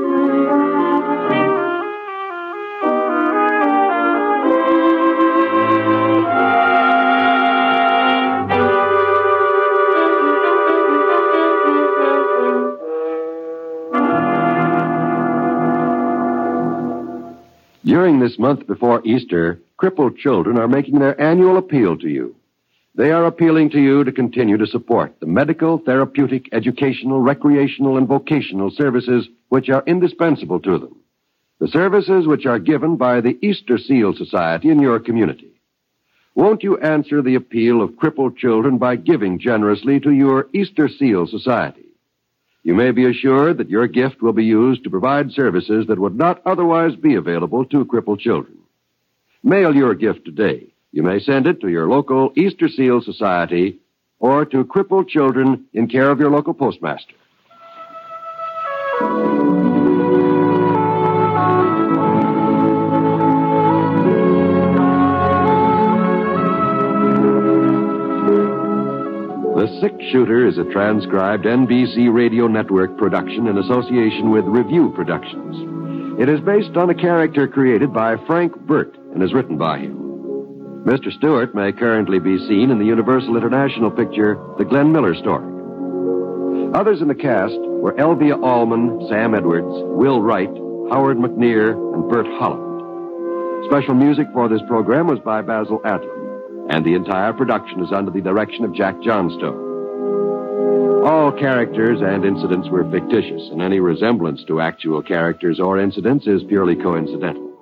[17.94, 22.34] During this month before Easter, crippled children are making their annual appeal to you.
[22.96, 28.08] They are appealing to you to continue to support the medical, therapeutic, educational, recreational, and
[28.08, 30.96] vocational services which are indispensable to them.
[31.60, 35.52] The services which are given by the Easter Seal Society in your community.
[36.34, 41.28] Won't you answer the appeal of crippled children by giving generously to your Easter Seal
[41.28, 41.83] Society?
[42.64, 46.16] You may be assured that your gift will be used to provide services that would
[46.16, 48.58] not otherwise be available to crippled children.
[49.42, 50.72] Mail your gift today.
[50.90, 53.78] You may send it to your local Easter Seal Society
[54.18, 57.14] or to crippled children in care of your local postmaster.
[69.64, 76.20] The Six Shooter is a transcribed NBC Radio Network production in association with Review Productions.
[76.20, 79.96] It is based on a character created by Frank Burt and is written by him.
[80.84, 81.10] Mr.
[81.16, 85.48] Stewart may currently be seen in the Universal International picture, The Glenn Miller Story.
[86.74, 90.52] Others in the cast were Elvia Allman, Sam Edwards, Will Wright,
[90.92, 93.64] Howard McNear, and Bert Holland.
[93.64, 96.23] Special music for this program was by Basil Adlam,
[96.70, 99.64] and the entire production is under the direction of Jack Johnstone.
[101.04, 106.42] All characters and incidents were fictitious, and any resemblance to actual characters or incidents is
[106.48, 107.52] purely coincidental.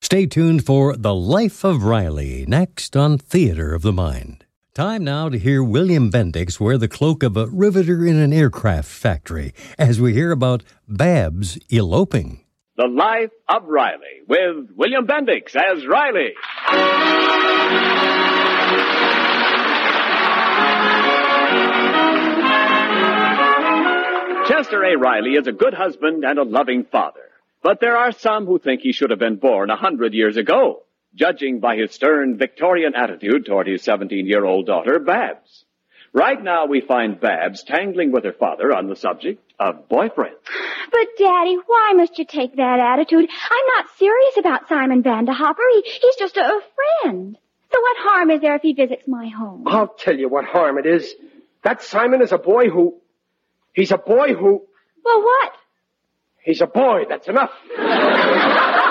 [0.00, 4.44] Stay tuned for The Life of Riley, next on Theater of the Mind.
[4.74, 8.88] Time now to hear William Bendix wear the cloak of a riveter in an aircraft
[8.88, 12.44] factory as we hear about Babs eloping.
[12.76, 16.32] The Life of Riley with William Bendix as Riley.
[24.48, 24.96] Chester A.
[24.96, 27.20] Riley is a good husband and a loving father.
[27.62, 30.82] But there are some who think he should have been born a hundred years ago,
[31.14, 35.64] judging by his stern Victorian attitude toward his 17-year-old daughter, Babs.
[36.12, 40.42] Right now we find Babs tangling with her father on the subject of boyfriends.
[40.90, 43.28] But, Daddy, why must you take that attitude?
[43.30, 45.62] I'm not serious about Simon Vanderhopper.
[45.72, 46.60] He, he's just a, a
[47.02, 47.38] friend.
[47.72, 49.64] So what harm is there if he visits my home?
[49.66, 51.14] I'll tell you what harm it is.
[51.64, 53.00] That Simon is a boy who...
[53.72, 54.62] He's a boy who...
[55.04, 55.52] Well, what?
[56.44, 57.52] He's a boy, that's enough.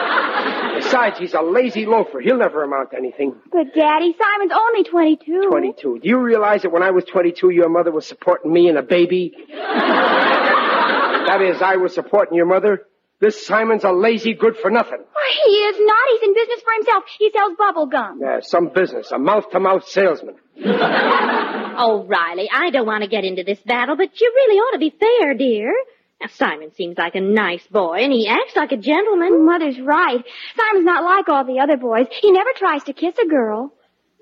[0.76, 2.20] Besides, he's a lazy loafer.
[2.22, 3.36] He'll never amount to anything.
[3.52, 5.50] But, Daddy, Simon's only 22.
[5.50, 6.00] 22.
[6.02, 8.82] Do you realize that when I was 22, your mother was supporting me and a
[8.82, 9.34] baby?
[9.52, 12.88] that is, I was supporting your mother.
[13.22, 14.98] This Simon's a lazy good for nothing.
[14.98, 16.00] Why, he is not.
[16.12, 17.04] He's in business for himself.
[17.20, 18.20] He sells bubble gum.
[18.20, 19.12] Yeah, some business.
[19.12, 20.38] A mouth-to-mouth salesman.
[20.66, 24.80] oh, Riley, I don't want to get into this battle, but you really ought to
[24.80, 25.72] be fair, dear.
[26.20, 29.46] Now, Simon seems like a nice boy, and he acts like a gentleman.
[29.46, 30.26] Mother's right.
[30.58, 32.08] Simon's not like all the other boys.
[32.22, 33.72] He never tries to kiss a girl.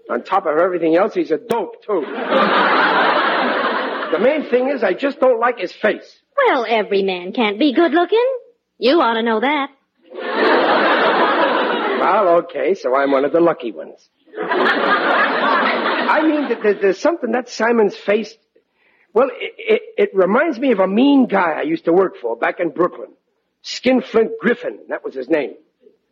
[0.09, 2.01] On top of everything else, he's a dope, too.
[4.11, 6.19] the main thing is, I just don't like his face.
[6.47, 8.27] Well, every man can't be good looking.
[8.79, 9.69] You ought to know that.
[12.01, 14.09] well, okay, so I'm one of the lucky ones.
[14.41, 16.47] I mean,
[16.81, 18.33] there's something that Simon's face
[19.13, 22.35] well, it, it, it, reminds me of a mean guy I used to work for
[22.35, 23.09] back in Brooklyn.
[23.61, 25.55] Skinflint Griffin, that was his name.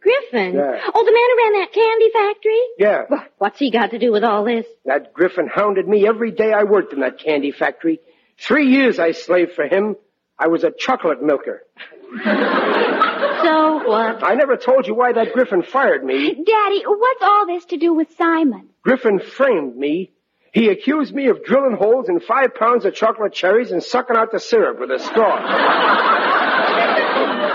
[0.01, 0.56] Griffin?
[0.56, 0.80] Yeah.
[0.93, 2.62] Oh, the man who ran that candy factory?
[2.77, 3.03] Yeah.
[3.10, 4.65] Well, what's he got to do with all this?
[4.86, 7.99] That Griffin hounded me every day I worked in that candy factory.
[8.38, 9.95] Three years I slaved for him.
[10.38, 11.63] I was a chocolate milker.
[13.43, 14.23] so what?
[14.23, 16.33] I never told you why that Griffin fired me.
[16.33, 18.69] Daddy, what's all this to do with Simon?
[18.83, 20.11] Griffin framed me
[20.57, 24.31] he accused me of drilling holes in five pounds of chocolate cherries and sucking out
[24.31, 25.37] the syrup with a straw.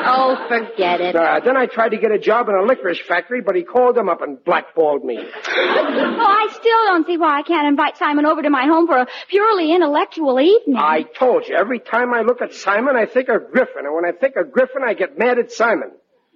[0.05, 1.17] oh, forget it.
[1.17, 3.97] Uh, then I tried to get a job in a licorice factory, but he called
[3.97, 5.19] him up and blackballed me.
[5.19, 8.99] oh, I still don't see why I can't invite Simon over to my home for
[8.99, 10.77] a purely intellectual evening.
[10.77, 14.05] I told you, every time I look at Simon, I think of Griffin, and when
[14.05, 15.93] I think of Griffin, I get mad at Simon.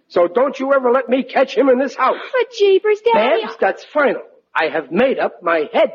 [0.08, 2.16] So don't you ever let me catch him in this house.
[2.20, 3.42] But jeepers, Daddy.
[3.42, 4.22] Babs, that's final.
[4.54, 5.92] I have made up my head.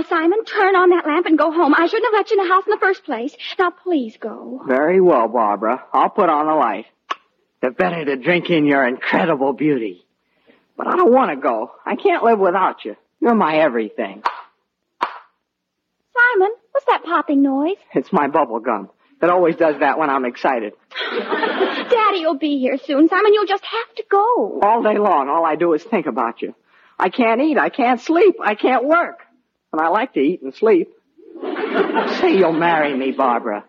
[0.00, 1.74] Now, Simon, turn on that lamp and go home.
[1.74, 3.36] I shouldn't have let you in the house in the first place.
[3.58, 4.62] Now, please go.
[4.66, 5.84] Very well, Barbara.
[5.92, 6.86] I'll put on a light.
[7.60, 10.06] The better to drink in your incredible beauty.
[10.78, 11.72] But I don't want to go.
[11.84, 12.96] I can't live without you.
[13.20, 14.22] You're my everything.
[15.02, 17.76] Simon, what's that popping noise?
[17.94, 18.88] It's my bubble gum.
[19.20, 20.72] It always does that when I'm excited.
[21.10, 23.06] Daddy will be here soon.
[23.06, 24.60] Simon, you'll just have to go.
[24.62, 26.54] All day long, all I do is think about you.
[26.98, 27.58] I can't eat.
[27.58, 28.36] I can't sleep.
[28.42, 29.26] I can't work.
[29.72, 30.90] And I like to eat and sleep.
[32.20, 33.64] Say you'll marry me, Barbara.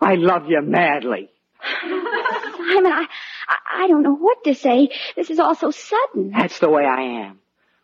[0.00, 1.30] I love you madly.
[1.60, 3.06] Simon, I,
[3.48, 4.90] I, I don't know what to say.
[5.16, 6.30] This is all so sudden.
[6.30, 7.38] That's the way I am.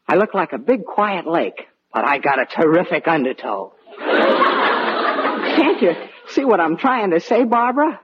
[0.07, 3.73] I look like a big quiet lake, but I got a terrific undertow.
[3.99, 5.93] Can't you
[6.29, 8.01] see what I'm trying to say, Barbara?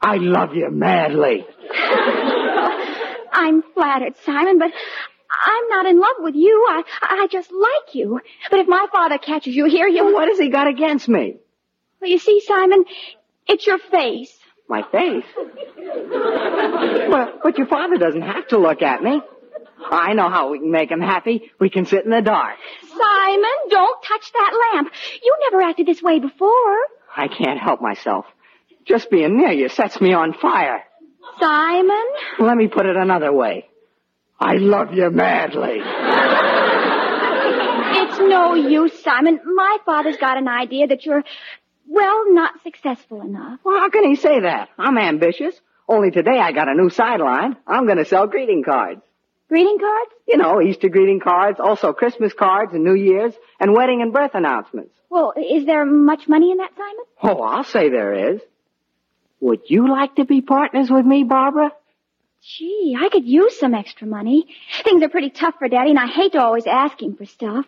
[0.00, 1.44] I love you madly.
[3.32, 4.70] I'm flattered, Simon, but
[5.30, 6.66] I'm not in love with you.
[6.68, 8.20] I I just like you.
[8.50, 11.36] But if my father catches you here, you what has he got against me?
[12.00, 12.84] Well, you see, Simon,
[13.46, 14.32] it's your face.
[14.68, 15.24] My face?
[17.10, 19.20] but, but your father doesn't have to look at me.
[19.90, 21.50] I know how we can make him happy.
[21.58, 22.56] We can sit in the dark.
[22.88, 24.92] Simon, don't touch that lamp.
[25.22, 26.76] You never acted this way before.
[27.16, 28.26] I can't help myself.
[28.84, 30.82] Just being near you sets me on fire.
[31.40, 32.04] Simon?
[32.38, 33.67] Let me put it another way.
[34.40, 35.80] I love you madly.
[38.00, 39.40] It's no use, Simon.
[39.44, 41.24] My father's got an idea that you're,
[41.88, 43.58] well, not successful enough.
[43.64, 44.68] Well, how can he say that?
[44.78, 45.60] I'm ambitious.
[45.88, 47.56] Only today I got a new sideline.
[47.66, 49.00] I'm going to sell greeting cards.
[49.48, 50.10] Greeting cards?
[50.28, 54.32] You know, Easter greeting cards, also Christmas cards and New Year's, and wedding and birth
[54.34, 54.92] announcements.
[55.08, 57.04] Well, is there much money in that, Simon?
[57.22, 58.40] Oh, I'll say there is.
[59.40, 61.72] Would you like to be partners with me, Barbara?
[62.42, 64.46] Gee, I could use some extra money.
[64.84, 67.66] Things are pretty tough for Daddy, and I hate to always ask him for stuff.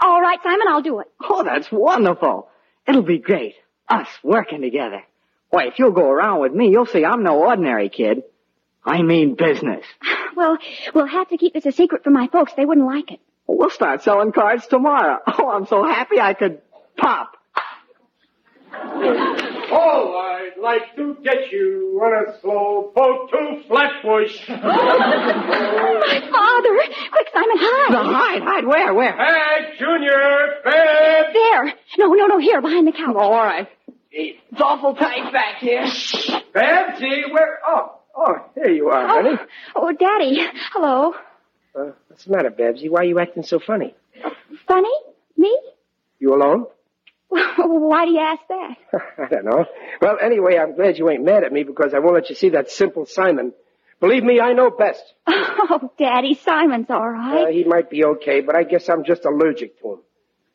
[0.00, 1.06] All right, Simon, I'll do it.
[1.22, 2.48] Oh, that's wonderful.
[2.86, 3.54] It'll be great.
[3.88, 5.02] Us working together.
[5.50, 8.22] Why, if you'll go around with me, you'll see I'm no ordinary kid.
[8.84, 9.84] I mean business.
[10.34, 10.56] Well,
[10.94, 12.54] we'll have to keep this a secret from my folks.
[12.54, 13.20] They wouldn't like it.
[13.46, 15.18] We'll start selling cards tomorrow.
[15.26, 16.62] Oh, I'm so happy I could
[16.96, 17.36] pop.
[19.74, 24.48] Oh, I'd like to get you on a slow boat to Flatbush.
[24.48, 24.56] My
[26.30, 26.74] father!
[27.10, 27.90] Quick, Simon, hide!
[27.90, 28.66] No, hide, hide.
[28.66, 29.16] Where, where?
[29.16, 31.32] Hey, Junior, babe!
[31.32, 31.64] There!
[31.98, 33.14] No, no, no, here, behind the couch.
[33.16, 33.66] Oh, all right.
[34.10, 35.84] It's awful tight back here.
[36.52, 37.58] Babsy, where?
[37.66, 39.38] Oh, oh, here you are, Oh, honey.
[39.74, 40.38] oh, Daddy.
[40.72, 41.14] Hello.
[41.74, 42.90] Uh, what's the matter, Babsy?
[42.90, 43.94] Why are you acting so funny?
[44.68, 44.92] Funny?
[45.38, 45.58] Me?
[46.18, 46.66] You alone?
[47.56, 48.76] Why do you ask that?
[49.18, 49.64] I don't know.
[50.00, 52.50] Well, anyway, I'm glad you ain't mad at me because I won't let you see
[52.50, 53.52] that simple Simon.
[54.00, 55.02] Believe me, I know best.
[55.64, 57.44] Oh, Daddy, Simon's all right.
[57.44, 59.98] Uh, he might be okay, but I guess I'm just allergic to him.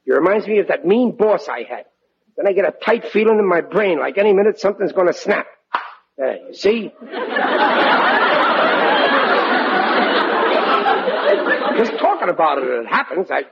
[0.06, 1.86] He reminds me of that mean boss I had.
[2.36, 5.14] Then I get a tight feeling in my brain, like any minute something's going to
[5.14, 5.48] snap.
[6.18, 6.92] There, you see?
[11.78, 13.28] Just talking about it, and it happens.
[13.32, 13.44] I.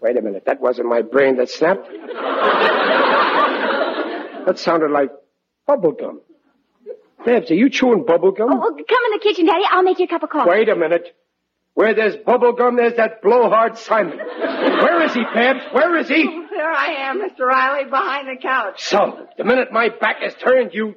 [0.00, 1.88] Wait a minute, that wasn't my brain that snapped.
[4.46, 5.10] That sounded like
[5.66, 6.20] bubble gum.
[7.24, 8.50] Babs, are you chewing bubble gum?
[8.52, 9.64] Oh, oh, come in the kitchen, Daddy.
[9.68, 10.48] I'll make you a cup of coffee.
[10.48, 11.16] Wait a minute.
[11.74, 14.16] Where there's bubble gum, there's that blowhard Simon.
[14.16, 15.64] Where is he, Babs?
[15.72, 16.42] Where is he?
[16.56, 17.40] There I am, Mr.
[17.40, 18.82] Riley, behind the couch.
[18.82, 20.94] So, the minute my back is turned, you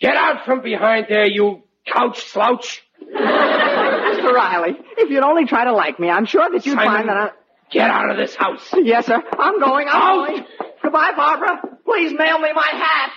[0.00, 2.80] get out from behind there, you couch slouch.
[3.02, 4.32] Mr.
[4.32, 7.16] Riley, if you'd only try to like me, I'm sure that you'd Simon, find that
[7.16, 7.30] I...
[7.72, 8.68] Get out of this house.
[8.76, 9.22] Yes, sir.
[9.38, 9.88] I'm going.
[9.88, 10.26] I'm Out.
[10.28, 10.44] going.
[10.82, 11.62] Goodbye, Barbara.
[11.84, 13.12] Please mail me my hat.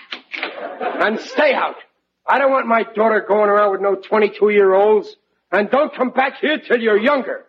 [1.06, 1.76] And stay out.
[2.28, 5.14] I don't want my daughter going around with no 22 year olds.
[5.51, 7.45] And don't come back here till you're younger.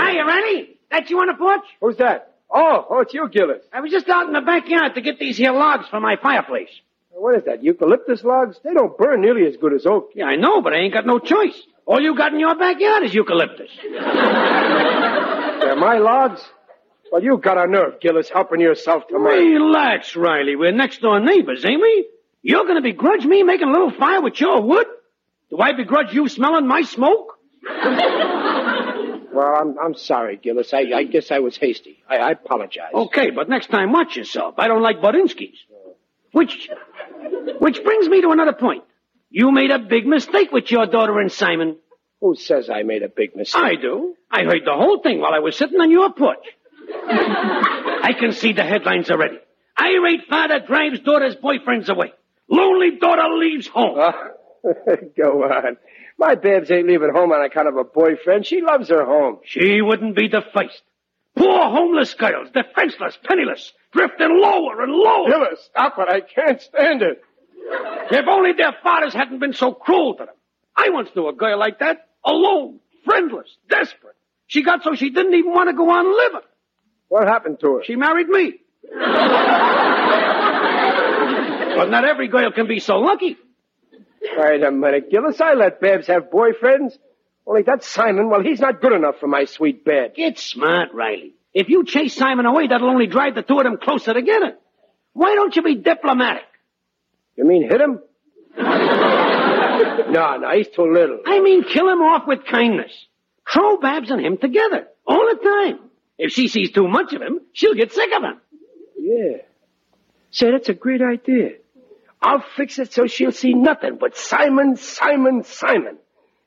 [0.00, 0.76] Hiya, Ranny.
[0.90, 1.64] That you on the porch?
[1.80, 2.29] Who's that?
[2.52, 3.62] Oh, oh, it's you, Gillis.
[3.72, 6.70] I was just out in the backyard to get these here logs for my fireplace.
[7.10, 7.62] What is that?
[7.62, 8.58] Eucalyptus logs?
[8.64, 10.10] They don't burn nearly as good as oak.
[10.14, 11.60] Yeah, I know, but I ain't got no choice.
[11.86, 13.70] All you got in your backyard is eucalyptus.
[13.82, 16.40] They're my logs.
[17.12, 19.52] Well, you got a nerve, Gillis, helping yourself to mine.
[19.52, 20.56] Relax, Riley.
[20.56, 22.08] We're next door neighbors, ain't we?
[22.42, 24.86] You're gonna begrudge me making a little fire with your wood?
[25.50, 27.36] Do I begrudge you smelling my smoke?
[29.32, 30.72] Well, I'm, I'm sorry, Gillis.
[30.72, 32.02] I, I guess I was hasty.
[32.08, 32.92] I, I apologize.
[32.92, 34.54] Okay, but next time watch yourself.
[34.58, 35.54] I don't like Budinskis.
[36.32, 36.68] Which,
[37.58, 38.84] which brings me to another point.
[39.30, 41.76] You made a big mistake with your daughter and Simon.
[42.20, 43.62] Who says I made a big mistake?
[43.62, 44.14] I do.
[44.30, 46.44] I heard the whole thing while I was sitting on your porch.
[46.92, 49.38] I can see the headlines already.
[49.78, 52.12] Irate father drives daughter's boyfriends away.
[52.48, 53.98] Lonely daughter leaves home.
[53.98, 54.12] Uh,
[55.16, 55.76] go on.
[56.20, 58.44] My Babs ain't leaving home on account of a boyfriend.
[58.44, 59.38] She loves her home.
[59.42, 60.82] She wouldn't be defaced.
[61.34, 65.30] Poor homeless girls, defenseless, penniless, drifting lower and lower.
[65.30, 66.08] Gillis, stop it.
[66.10, 67.22] I can't stand it.
[68.10, 70.34] If only their fathers hadn't been so cruel to them.
[70.76, 74.16] I once knew a girl like that, alone, friendless, desperate.
[74.46, 76.46] She got so she didn't even want to go on living.
[77.08, 77.84] What happened to her?
[77.84, 78.56] She married me.
[81.76, 83.38] but not every girl can be so lucky.
[84.36, 85.40] Wait a minute, Gillis.
[85.40, 86.96] I let Babs have boyfriends.
[87.46, 90.14] Only that Simon, well, he's not good enough for my sweet bed.
[90.14, 91.34] Get smart, Riley.
[91.52, 94.56] If you chase Simon away, that'll only drive the two of them closer together.
[95.14, 96.44] Why don't you be diplomatic?
[97.36, 98.00] You mean hit him?
[98.56, 101.20] no, no, he's too little.
[101.26, 102.92] I mean, kill him off with kindness.
[103.50, 105.90] Throw Babs and him together, all the time.
[106.18, 108.40] If she sees too much of him, she'll get sick of him.
[108.98, 109.38] Yeah.
[110.30, 111.52] Say, that's a great idea.
[112.22, 115.96] I'll fix it so she'll see nothing but Simon, Simon, Simon.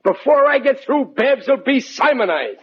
[0.03, 2.59] Before I get through, Babs will be Simonized.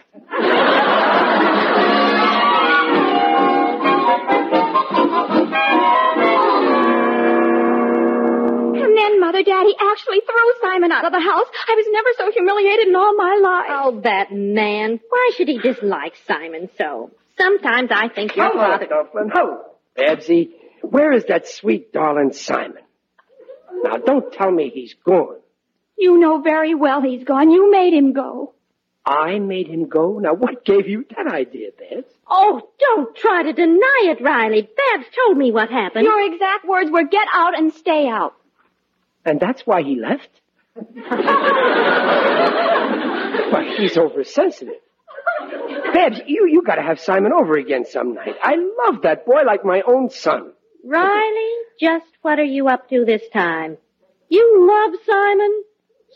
[8.73, 11.47] And then Mother Daddy actually threw Simon out of the house.
[11.67, 13.69] I was never so humiliated in all my life.
[13.71, 14.99] Oh, that man.
[15.09, 17.11] Why should he dislike Simon so?
[17.37, 18.85] Sometimes I think your Hello, father...
[18.85, 19.31] Dumpling.
[19.33, 19.63] Hello.
[19.97, 20.51] Babsy,
[20.81, 22.83] where is that sweet darling Simon?
[23.83, 25.37] Now, don't tell me he's gone.
[25.97, 27.51] You know very well he's gone.
[27.51, 28.53] You made him go.
[29.05, 30.19] I made him go?
[30.19, 32.13] Now, what gave you that idea, Babs?
[32.29, 34.61] Oh, don't try to deny it, Riley.
[34.61, 36.05] Babs told me what happened.
[36.05, 38.35] Your exact words were get out and stay out.
[39.25, 40.29] And that's why he left?
[40.75, 40.83] but
[43.77, 44.75] he's oversensitive.
[45.93, 48.35] Babs, you, you gotta have Simon over again some night.
[48.41, 48.55] I
[48.85, 50.53] love that boy like my own son.
[50.83, 53.77] Riley, just what are you up to this time?
[54.29, 55.63] You love Simon?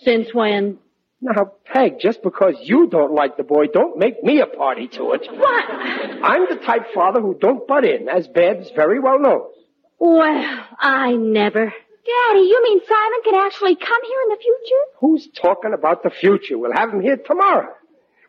[0.04, 0.80] Since when?
[1.22, 5.14] Now, Peg, just because you don't like the boy, don't make me a party to
[5.14, 5.28] it.
[5.32, 5.70] What?
[5.70, 9.52] I'm the type father who don't butt in, as Babs very well knows.
[9.98, 11.66] Well, I never.
[11.66, 14.84] Daddy, you mean Simon can actually come here in the future?
[15.00, 16.58] Who's talking about the future?
[16.58, 17.74] We'll have him here tomorrow.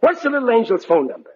[0.00, 1.30] What's the little angel's phone number?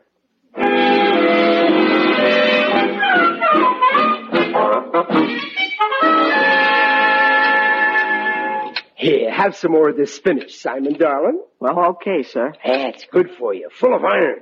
[8.96, 11.42] Here, have some more of this spinach, Simon, darling.
[11.58, 12.52] Well, okay, sir.
[12.64, 14.40] That's good for you, full of iron.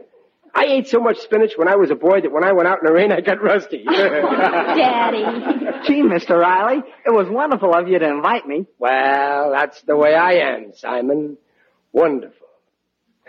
[0.55, 2.79] I ate so much spinach when I was a boy that when I went out
[2.81, 3.85] in the rain, I got rusty.
[3.89, 5.23] Oh, Daddy.
[5.87, 6.37] Gee, Mr.
[6.39, 8.67] Riley, it was wonderful of you to invite me.
[8.79, 11.37] Well, that's the way I am, Simon.
[11.93, 12.35] Wonderful.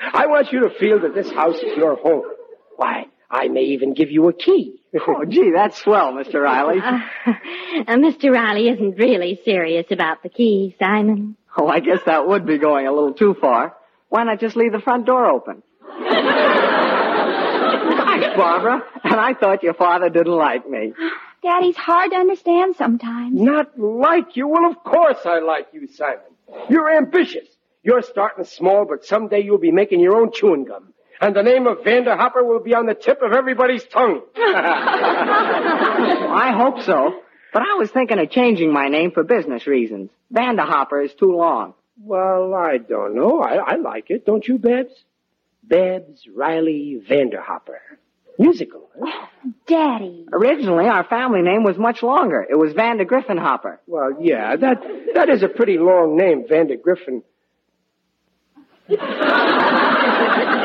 [0.02, 2.24] I want you to feel that this house is your home.
[2.78, 4.79] Why, I may even give you a key.
[5.08, 6.42] Oh, gee, that's swell, Mr.
[6.44, 6.80] Riley.
[6.80, 7.00] Uh,
[7.88, 8.32] uh, Mr.
[8.32, 11.36] Riley isn't really serious about the key, Simon.
[11.56, 13.76] Oh, I guess that would be going a little too far.
[14.10, 15.62] Why not just leave the front door open?
[17.00, 20.94] Gosh, Barbara, and I thought your father didn't like me.
[21.44, 23.40] Daddy's hard to understand sometimes.
[23.40, 24.48] Not like you?
[24.48, 26.20] Well, of course I like you, Simon.
[26.70, 27.48] You're ambitious.
[27.84, 30.94] You're starting small, but someday you'll be making your own chewing gum.
[31.22, 34.22] And the name of Vanderhopper will be on the tip of everybody's tongue.
[34.38, 35.74] I
[36.56, 37.20] hope so.
[37.52, 40.10] But I was thinking of changing my name for business reasons.
[40.32, 41.74] Vanderhopper is too long.
[42.02, 43.42] Well, I don't know.
[43.42, 44.26] I, I like it.
[44.26, 44.94] Don't you, Babs?
[45.64, 47.80] Babs Riley Vanderhopper.
[48.38, 49.26] Musical, huh?
[49.46, 50.26] Oh, Daddy.
[50.32, 52.42] Originally, our family name was much longer.
[52.50, 53.82] It was Vander Griffin Hopper.
[53.86, 54.82] Well, yeah, that
[55.14, 57.22] that is a pretty long name, Vander Griffin.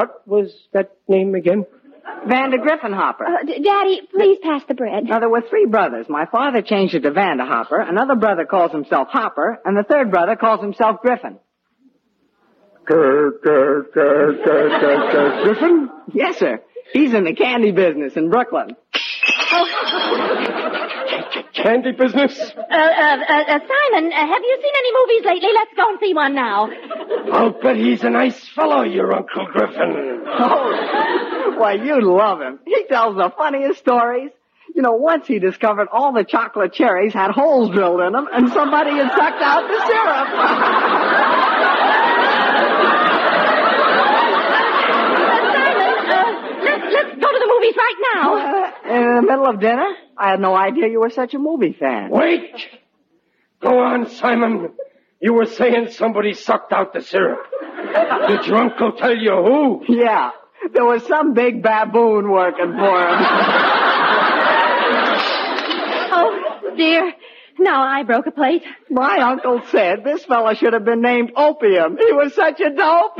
[0.00, 1.66] what was that name again?
[2.26, 3.24] Vander Griffin Hopper.
[3.24, 5.04] Uh, D- Daddy, please pass the bread.
[5.04, 6.06] Now, there were three brothers.
[6.08, 7.78] My father changed it to Vander Hopper.
[7.80, 9.58] Another brother calls himself Hopper.
[9.64, 11.38] And the third brother calls himself Griffin.
[15.44, 15.90] Griffin?
[16.12, 16.60] Yes, sir.
[16.92, 18.74] He's in the candy business in Brooklyn.
[21.54, 22.38] Candy business?
[22.38, 25.50] Uh, uh, uh, uh, Simon, uh, have you seen any movies lately?
[25.54, 26.70] Let's go and see one now.
[27.32, 30.24] I'll bet he's a nice fellow, your Uncle Griffin.
[30.26, 32.60] Oh, why, you love him.
[32.64, 34.30] He tells the funniest stories.
[34.74, 38.48] You know, once he discovered all the chocolate cherries had holes drilled in them, and
[38.52, 40.28] somebody had sucked out the syrup.
[45.50, 45.92] Simon,
[46.64, 48.26] let's, let's go to the movies right now.
[48.36, 49.88] Uh, in the middle of dinner?
[50.20, 52.10] I had no idea you were such a movie fan.
[52.10, 52.54] Wait!
[53.62, 54.72] Go on, Simon.
[55.18, 57.40] You were saying somebody sucked out the syrup.
[58.28, 59.84] Did your uncle tell you who?
[59.88, 60.30] Yeah.
[60.72, 63.18] There was some big baboon working for him.
[66.12, 67.14] Oh, dear.
[67.58, 68.62] Now I broke a plate.
[68.90, 71.96] My uncle said this fella should have been named Opium.
[71.98, 73.16] He was such a dope.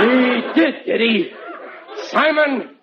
[0.00, 1.32] He did, did he?
[2.08, 2.73] Simon,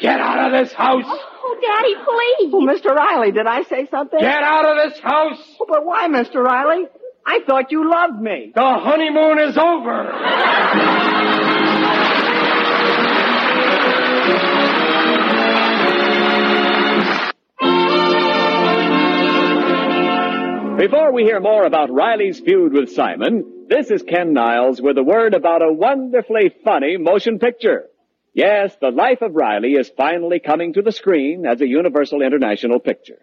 [0.00, 1.04] get out of this house.
[1.06, 2.52] Oh, Daddy, please.
[2.54, 2.94] Oh, Mr.
[2.94, 4.18] Riley, did I say something?
[4.18, 5.38] Get out of this house.
[5.60, 6.42] Oh, but why, Mr.
[6.42, 6.86] Riley?
[7.24, 8.52] I thought you loved me.
[8.54, 11.16] The honeymoon is over.
[20.78, 25.02] Before we hear more about Riley's feud with Simon, this is Ken Niles with a
[25.02, 27.86] word about a wonderfully funny motion picture.
[28.36, 32.78] Yes, The Life of Riley is finally coming to the screen as a Universal International
[32.78, 33.22] picture.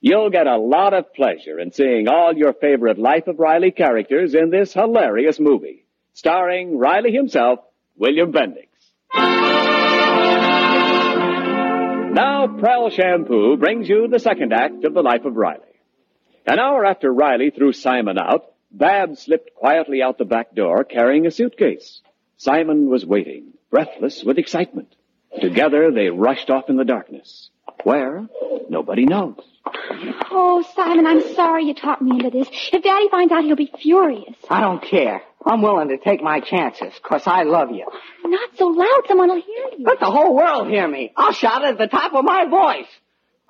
[0.00, 4.34] You'll get a lot of pleasure in seeing all your favorite Life of Riley characters
[4.34, 5.84] in this hilarious movie,
[6.14, 7.58] starring Riley himself,
[7.98, 8.68] William Bendix.
[12.14, 15.60] Now, Prell Shampoo brings you the second act of the life of Riley.
[16.46, 21.26] An hour after Riley threw Simon out, Babs slipped quietly out the back door carrying
[21.26, 22.00] a suitcase.
[22.38, 24.94] Simon was waiting, breathless with excitement.
[25.40, 27.50] Together they rushed off in the darkness.
[27.82, 28.24] Where?
[28.70, 29.34] Nobody knows.
[30.30, 32.46] Oh, Simon, I'm sorry you talked me into this.
[32.72, 34.36] If Daddy finds out, he'll be furious.
[34.48, 35.22] I don't care.
[35.44, 37.84] I'm willing to take my chances, 'cause I love you.
[38.24, 39.84] Not so loud, someone will hear you.
[39.84, 41.12] Let the whole world hear me.
[41.16, 42.86] I'll shout it at the top of my voice.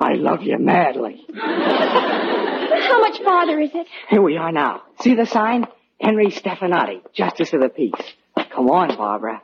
[0.01, 1.23] I love you madly.
[1.37, 3.87] How much farther is it?
[4.09, 4.83] Here we are now.
[5.01, 5.67] See the sign?
[6.01, 8.15] Henry Stefanati, Justice of the Peace.
[8.51, 9.43] Come on, Barbara.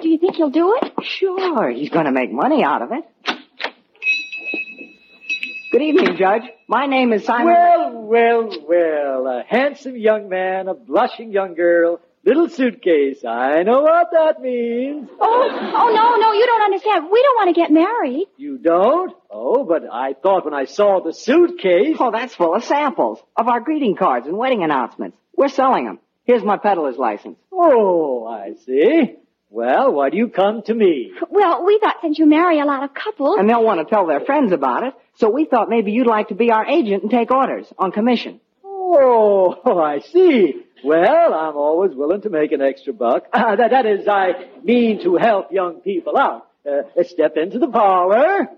[0.00, 0.92] Do you think he'll do it?
[1.04, 3.04] Sure, he's going to make money out of it.
[5.72, 6.42] Good evening, Judge.
[6.66, 7.46] My name is Simon.
[7.52, 9.26] Well, well, well.
[9.26, 13.24] A handsome young man, a blushing young girl, little suitcase.
[13.24, 15.08] I know what that means.
[15.20, 17.04] Oh, oh no, no, you don't understand.
[17.10, 18.26] We don't want to get married.
[18.36, 19.12] You don't?
[19.30, 21.96] Oh, but I thought when I saw the suitcase.
[21.98, 25.16] Oh, that's full of samples of our greeting cards and wedding announcements.
[25.36, 25.98] We're selling them.
[26.24, 27.38] Here's my peddler's license.
[27.52, 29.16] Oh, I see.
[29.50, 31.12] Well, why do you come to me?
[31.30, 33.38] Well, we thought since you marry a lot of couples.
[33.38, 34.94] And they'll want to tell their friends about it.
[35.16, 38.40] So we thought maybe you'd like to be our agent and take orders on commission.
[38.62, 40.54] Oh, I see.
[40.84, 43.24] Well, I'm always willing to make an extra buck.
[43.32, 46.46] Uh, that, that is, I mean to help young people out.
[46.68, 48.48] Uh, step into the parlor.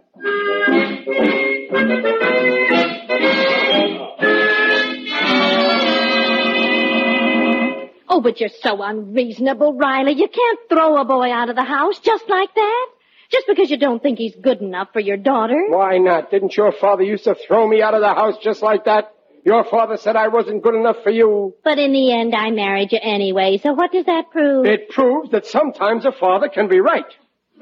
[8.13, 10.15] Oh, but you're so unreasonable, Riley.
[10.15, 12.87] You can't throw a boy out of the house just like that.
[13.31, 15.67] Just because you don't think he's good enough for your daughter.
[15.69, 16.33] Why not?
[16.33, 19.15] Didn't your father used to throw me out of the house just like that?
[19.45, 21.55] Your father said I wasn't good enough for you.
[21.63, 24.67] But in the end, I married you anyway, so what does that prove?
[24.67, 27.05] It proves that sometimes a father can be right.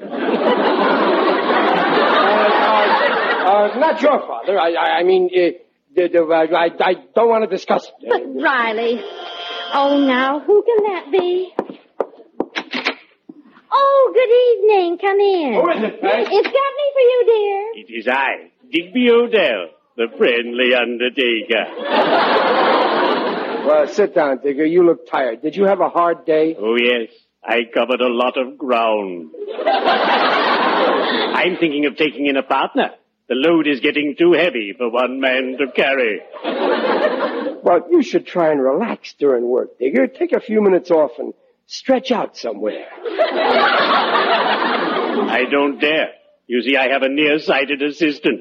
[0.00, 0.06] uh,
[3.46, 4.58] uh, not your father.
[4.58, 5.50] I, I, I mean, uh,
[5.94, 6.18] the,
[6.56, 8.08] I, I don't want to discuss it.
[8.08, 9.02] But Riley,
[9.74, 11.52] oh now, who can that be?
[13.70, 14.98] Oh, good evening.
[14.98, 15.54] Come in.
[15.54, 16.26] Who is it, Peg?
[16.30, 17.72] It's got me for you, dear.
[17.82, 21.66] It is I, Digby O'Dell, the friendly undertaker.
[23.66, 24.64] Well, sit down, Digger.
[24.64, 25.42] You look tired.
[25.42, 26.56] Did you have a hard day?
[26.58, 27.10] Oh, yes.
[27.44, 29.30] I covered a lot of ground.
[31.38, 32.92] I'm thinking of taking in a partner.
[33.28, 36.20] The load is getting too heavy for one man to carry.
[37.68, 40.06] Well, you should try and relax during work, Digger.
[40.06, 41.34] Take a few minutes off and
[41.66, 42.86] stretch out somewhere.
[45.30, 46.12] I don't dare.
[46.46, 48.40] You see, I have a nearsighted assistant.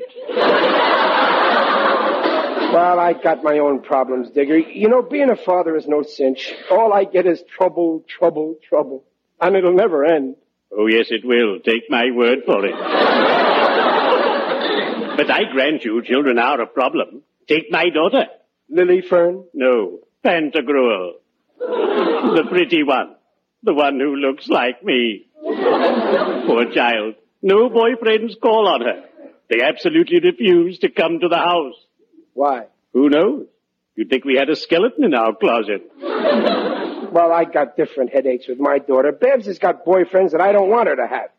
[2.70, 4.60] Well, I got my own problems, Digger.
[4.60, 6.54] You know, being a father is no cinch.
[6.72, 9.04] All I get is trouble, trouble, trouble.
[9.42, 10.38] And it'll never end.
[10.72, 11.60] Oh, yes, it will.
[11.60, 12.72] Take my word for it.
[15.18, 17.24] but I grant you, children are a problem.
[17.50, 18.28] Take my daughter.
[18.70, 19.45] Lily Fern?
[19.53, 21.13] No, Pantagruel.
[21.59, 23.15] the pretty one.
[23.63, 25.28] The one who looks like me.
[25.43, 27.15] Poor child.
[27.41, 29.03] No boyfriends call on her.
[29.49, 31.76] They absolutely refuse to come to the house.
[32.34, 32.65] Why?
[32.93, 33.47] Who knows?
[33.95, 35.89] You'd think we had a skeleton in our closet.
[35.99, 39.11] Well, I got different headaches with my daughter.
[39.11, 41.30] Babs has got boyfriends that I don't want her to have.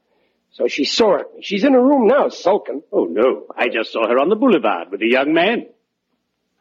[0.52, 1.42] So she's sore at me.
[1.42, 2.82] She's in her room now, sulking.
[2.90, 3.44] Oh, no.
[3.56, 5.66] I just saw her on the boulevard with a young man.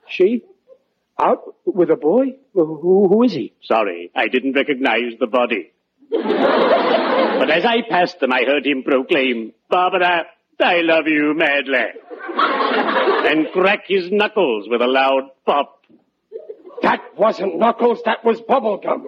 [0.09, 0.43] She?
[1.20, 2.38] Out with a boy?
[2.53, 3.53] Who, who is he?
[3.63, 5.72] Sorry, I didn't recognize the body.
[6.09, 10.26] but as I passed them, I heard him proclaim, Barbara,
[10.59, 11.76] I love you madly.
[12.36, 15.82] and crack his knuckles with a loud pop.
[16.82, 19.05] That wasn't Knuckles, that was Bubblegum.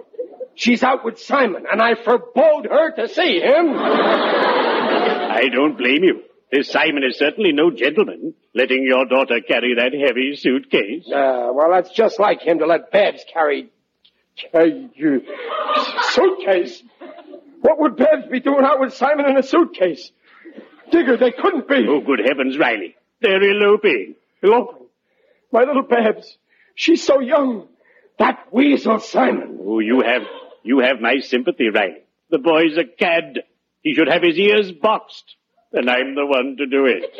[0.56, 3.72] She's out with Simon, and I forbode her to see him.
[3.76, 6.22] I don't blame you.
[6.50, 11.06] This Simon is certainly no gentleman, letting your daughter carry that heavy suitcase.
[11.06, 13.70] Uh, well, that's just like him to let Babs carry...
[14.52, 15.22] carry you...
[16.10, 16.82] suitcase.
[17.60, 20.10] What would Babs be doing out with Simon in a suitcase?
[20.90, 21.86] Digger, they couldn't be.
[21.88, 22.96] Oh, good heavens, Riley.
[23.20, 24.16] They're eloping.
[24.42, 24.86] Eloping?
[25.52, 26.36] My little Babs.
[26.74, 27.68] She's so young.
[28.18, 29.58] That weasel Simon.
[29.62, 30.22] Oh, you have,
[30.64, 32.02] you have my sympathy, Riley.
[32.30, 33.40] The boy's a cad.
[33.82, 35.36] He should have his ears boxed.
[35.72, 37.12] And I'm the one to do it.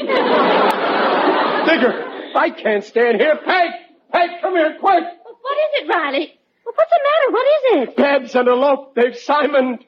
[1.66, 1.92] Digger,
[2.34, 3.36] I can't stand here.
[3.44, 3.70] Peg!
[4.12, 5.04] Peg, come here, quick!
[5.04, 6.40] What is it, Riley?
[6.64, 7.32] What's the matter?
[7.32, 7.96] What is it?
[7.96, 8.94] Babs and elope.
[8.94, 9.78] They've Simon.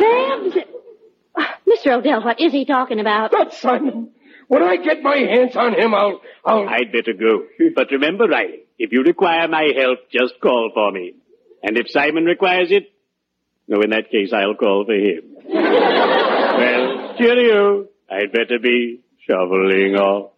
[0.00, 0.56] Babs?
[1.34, 1.98] Uh, Mr.
[1.98, 3.32] O'Dell, what is he talking about?
[3.32, 4.10] That's Simon.
[4.48, 6.68] When I get my hands on him, I'll, I'll...
[6.68, 7.44] I'd better go.
[7.74, 11.14] But remember, Riley, if you require my help, just call for me.
[11.62, 12.92] And if Simon requires it,
[13.66, 15.36] no, in that case, I'll call for him.
[17.18, 17.86] cheerio.
[18.10, 20.32] I'd better be shoveling off.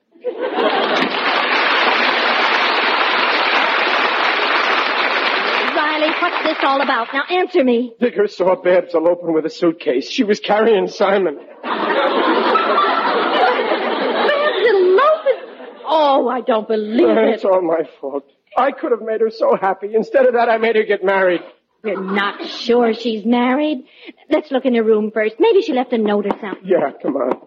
[5.77, 7.09] Riley, what's this all about?
[7.13, 7.95] Now answer me.
[8.01, 10.09] Digger saw Babs eloping with a suitcase.
[10.11, 11.37] She was carrying Simon.
[11.37, 11.87] Babs
[14.69, 15.41] eloping.
[15.87, 17.35] Oh, I don't believe it.
[17.35, 18.25] It's all my fault.
[18.57, 19.95] I could have made her so happy.
[19.95, 21.41] Instead of that, I made her get married.
[21.85, 23.87] You're not sure she's married?
[24.29, 25.37] Let's look in her room first.
[25.39, 26.65] Maybe she left a note or something.
[26.65, 27.41] Yeah, come on.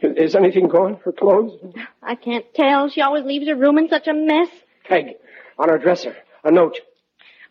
[0.00, 0.98] Is, is anything gone?
[1.04, 1.58] Her clothes?
[2.02, 2.88] I can't tell.
[2.88, 4.48] She always leaves her room in such a mess.
[4.84, 5.16] Peg,
[5.58, 6.78] on her dresser, a note.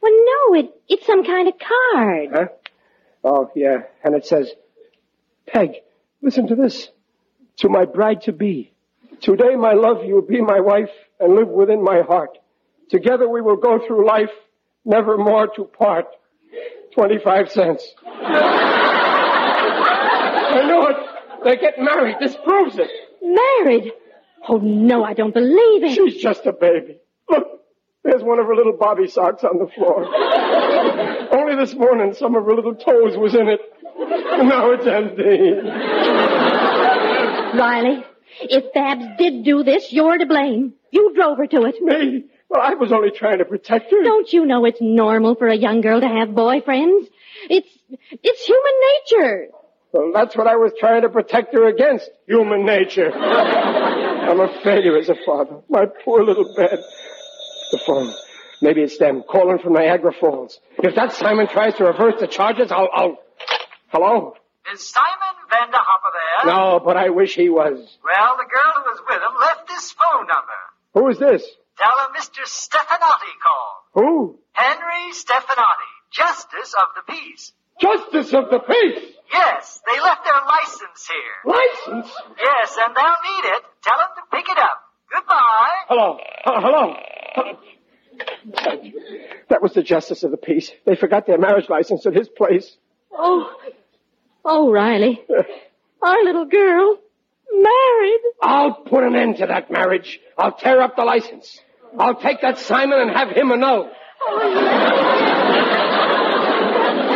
[0.01, 2.29] Well, no, it, it's some kind of card.
[2.33, 2.47] Huh?
[3.23, 3.83] Oh, yeah.
[4.03, 4.51] And it says,
[5.47, 5.75] Peg,
[6.21, 6.89] listen to this.
[7.57, 8.73] To my bride to be.
[9.21, 10.89] Today, my love, you will be my wife
[11.19, 12.37] and live within my heart.
[12.89, 14.31] Together we will go through life,
[14.85, 16.05] never more to part.
[16.93, 17.93] 25 cents.
[20.55, 20.97] I know it.
[21.43, 22.17] They get married.
[22.19, 22.89] This proves it.
[23.21, 23.91] Married?
[24.47, 25.95] Oh, no, I don't believe it.
[25.95, 26.97] She's just a baby.
[27.29, 27.47] Look,
[28.03, 30.05] there's one of her little bobby socks on the floor.
[31.33, 33.61] Only this morning, some of her little toes was in it.
[33.97, 35.53] Now it's empty.
[37.57, 38.03] Riley,
[38.41, 40.73] if Babs did do this, you're to blame.
[40.91, 41.81] You drove her to it.
[41.81, 42.25] Me?
[42.53, 44.03] Well, I was only trying to protect her.
[44.03, 47.07] Don't you know it's normal for a young girl to have boyfriends?
[47.49, 47.67] It's,
[48.21, 49.47] it's human nature.
[49.91, 52.11] Well, that's what I was trying to protect her against.
[52.27, 53.11] Human nature.
[53.15, 55.61] I'm a failure as a father.
[55.67, 56.77] My poor little bed.
[57.71, 58.13] The phone.
[58.61, 60.59] Maybe it's them calling from Niagara Falls.
[60.77, 63.17] If that Simon tries to reverse the charges, I'll, I'll...
[63.87, 64.35] Hello?
[64.71, 65.09] Is Simon
[65.49, 66.11] Vanderhopper
[66.43, 66.53] there?
[66.53, 67.97] No, but I wish he was.
[68.03, 70.53] Well, the girl who was with him left this phone number.
[70.93, 71.43] Who is this?
[71.77, 72.43] Tell him Mr.
[72.45, 73.81] Stefanati called.
[73.93, 74.39] Who?
[74.53, 77.51] Henry Stefanati, Justice of the Peace.
[77.81, 79.13] Justice of the Peace!
[79.31, 81.53] Yes, they left their license here.
[81.53, 82.13] License?
[82.39, 83.63] Yes, and they'll need it.
[83.83, 84.83] Tell them to pick it up.
[85.11, 85.85] Goodbye.
[85.89, 86.17] Hello.
[86.45, 86.95] Uh, hello.
[89.49, 90.71] That was the Justice of the Peace.
[90.85, 92.77] They forgot their marriage license at his place.
[93.11, 93.51] Oh,
[94.45, 95.21] oh, Riley.
[96.01, 96.99] Our little girl.
[97.51, 98.19] Married.
[98.41, 100.19] I'll put an end to that marriage.
[100.37, 101.59] I'll tear up the license.
[101.97, 103.91] I'll take that Simon and have him a annul.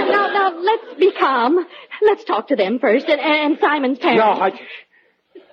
[0.08, 1.66] Now, now, let's be calm.
[2.02, 4.24] Let's talk to them first, and, and Simon's parents.
[4.24, 4.32] No.
[4.32, 4.60] I...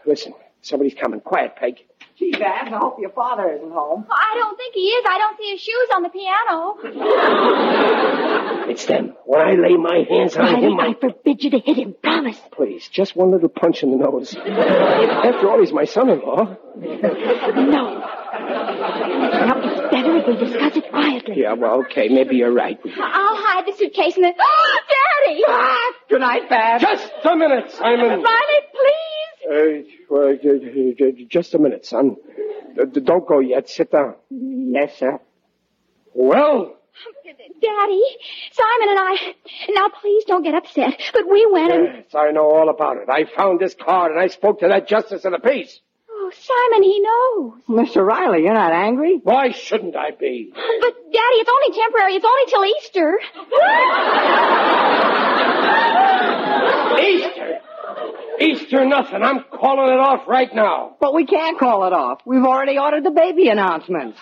[0.07, 1.21] Listen, somebody's coming.
[1.21, 1.81] Quiet, Peg.
[2.19, 4.07] Gee, Babs, I hope your father isn't home.
[4.09, 5.05] I don't think he is.
[5.09, 6.77] I don't see his shoes on the piano.
[8.67, 9.15] It's them.
[9.27, 10.87] When I lay my hands on Riley, him, I...
[10.87, 11.95] I forbid you to hit him.
[12.03, 12.41] Promise.
[12.51, 14.35] Please, just one little punch in the nose.
[14.35, 16.57] After all, he's my son-in-law.
[16.77, 18.01] No.
[18.01, 21.35] Now, it's better if we discuss it quietly.
[21.43, 22.79] Yeah, well, okay, maybe you're right.
[22.85, 24.33] I'll hide the suitcase in the...
[24.39, 24.79] Oh,
[25.27, 25.43] Daddy!
[25.47, 26.83] Ah, good night, Babs.
[26.83, 28.09] Just a minute, Simon.
[28.23, 29.14] Riley, please!
[29.51, 30.37] Uh, well,
[31.29, 32.17] just a minute, son.
[33.05, 33.69] Don't go yet.
[33.69, 34.15] Sit down.
[34.31, 35.21] Yes, sir.
[36.15, 36.77] Well,
[37.61, 38.03] Daddy,
[38.53, 39.35] Simon and I...
[39.71, 41.85] Now, please don't get upset, but we went and...
[41.85, 43.09] yes, I know all about it.
[43.09, 45.81] I found this card and I spoke to that justice of the peace.
[46.11, 47.89] Oh, Simon, he knows.
[47.89, 48.05] Mr.
[48.07, 49.19] Riley, you're not angry?
[49.23, 50.53] Why shouldn't I be?
[50.55, 52.15] But, Daddy, it's only temporary.
[52.15, 53.19] It's only till Easter.
[57.01, 57.61] Easter?
[58.41, 59.23] Easter nothing.
[59.23, 60.97] I'm calling it off right now.
[61.01, 62.21] But we can't call it off.
[62.25, 64.19] We've already ordered the baby announcements.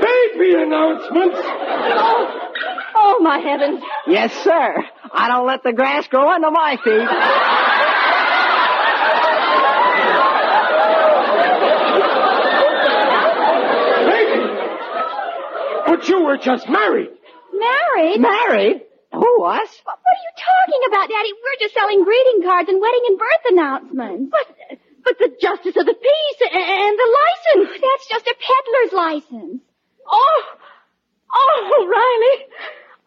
[0.00, 1.38] Baby announcements?
[2.96, 3.82] Oh, my heavens.
[4.06, 4.84] Yes, sir.
[5.12, 7.08] I don't let the grass grow under my feet.
[15.90, 17.10] But you were just married.
[17.52, 18.20] Married?
[18.20, 18.82] Married?
[19.12, 19.70] Who, us?
[19.82, 21.30] What are you talking about, Daddy?
[21.34, 24.30] We're just selling greeting cards and wedding and birth announcements.
[24.30, 27.80] But, but the justice of the peace a- and the license.
[27.82, 29.62] That's just a peddler's license.
[30.08, 30.42] Oh,
[31.34, 32.46] oh, Riley.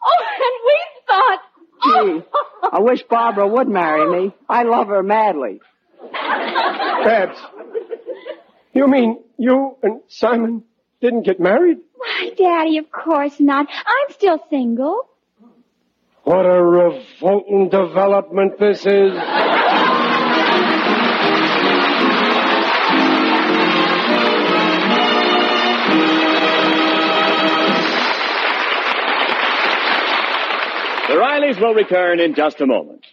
[0.04, 0.78] Oh, and we
[1.08, 1.40] thought.
[1.84, 2.68] Gee, oh.
[2.70, 4.34] I wish Barbara would marry me.
[4.46, 5.62] I love her madly.
[6.12, 7.38] Babs,
[8.74, 10.64] you mean you and Simon
[11.00, 11.78] didn't get married?
[12.14, 13.66] Why, Daddy, of course not.
[13.68, 15.08] I'm still single.
[16.24, 19.12] What a revolting development this is.
[31.08, 33.06] The Rileys will return in just a moment.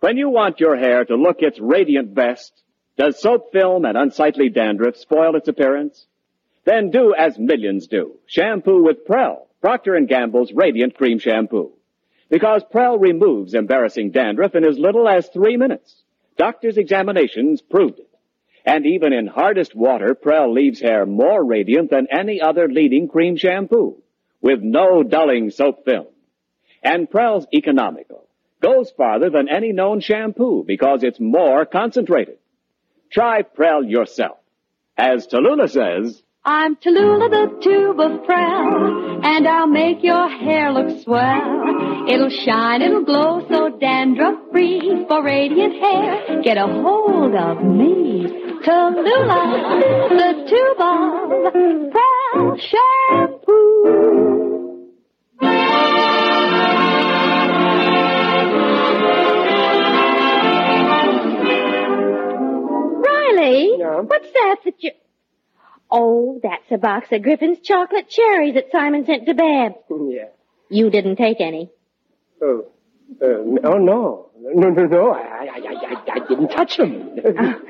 [0.00, 2.52] When you want your hair to look its radiant best,
[2.96, 6.06] does soap film and unsightly dandruff spoil its appearance?
[6.66, 8.16] Then do as millions do.
[8.26, 11.72] Shampoo with Prell, Procter & Gamble's Radiant Cream Shampoo.
[12.28, 16.02] Because Prell removes embarrassing dandruff in as little as three minutes.
[16.36, 18.10] Doctors' examinations proved it.
[18.64, 23.36] And even in hardest water, Prell leaves hair more radiant than any other leading cream
[23.36, 24.02] shampoo,
[24.42, 26.08] with no dulling soap film.
[26.82, 28.26] And Prell's economical,
[28.60, 32.38] goes farther than any known shampoo because it's more concentrated.
[33.10, 34.38] Try Prell yourself.
[34.98, 41.02] As Tallulah says, I'm Tallulah, the tube of Prell, and I'll make your hair look
[41.02, 42.06] swell.
[42.08, 46.42] It'll shine, it'll glow so dandruff free for radiant hair.
[46.42, 48.28] Get a hold of me,
[48.64, 54.36] Tallulah, the tube of Prell shampoo.
[63.02, 64.92] Riley, what's that that you...
[65.90, 69.72] Oh, that's a box of Griffin's chocolate cherries that Simon sent to Bab.
[69.90, 70.28] Yeah.
[70.68, 71.70] You didn't take any.
[72.42, 72.66] Oh.
[73.22, 73.26] Uh,
[73.64, 74.30] oh, no.
[74.38, 75.12] No, no, no.
[75.12, 77.16] I, I, I, I, I didn't touch them.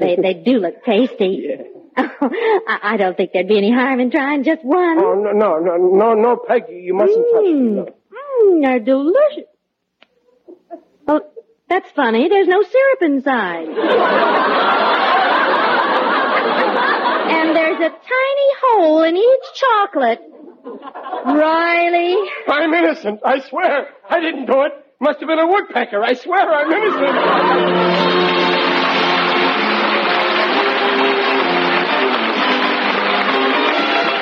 [0.00, 1.48] They, they do look tasty.
[1.96, 4.98] I, I don't think there'd be any harm in trying just one.
[4.98, 7.74] Oh, no, no, no, no, no, Peg, you mustn't touch them.
[7.76, 7.94] No.
[8.42, 9.44] Mm, they're delicious.
[11.06, 11.20] Oh,
[11.68, 12.28] that's funny.
[12.28, 14.76] There's no syrup inside.
[17.30, 20.20] and there's a tiny hole in each chocolate.
[21.24, 22.16] Riley.
[22.48, 23.20] I'm innocent.
[23.24, 23.88] I swear.
[24.08, 24.72] I didn't do it.
[25.00, 26.02] Must have been a woodpecker.
[26.02, 28.20] I swear I'm innocent.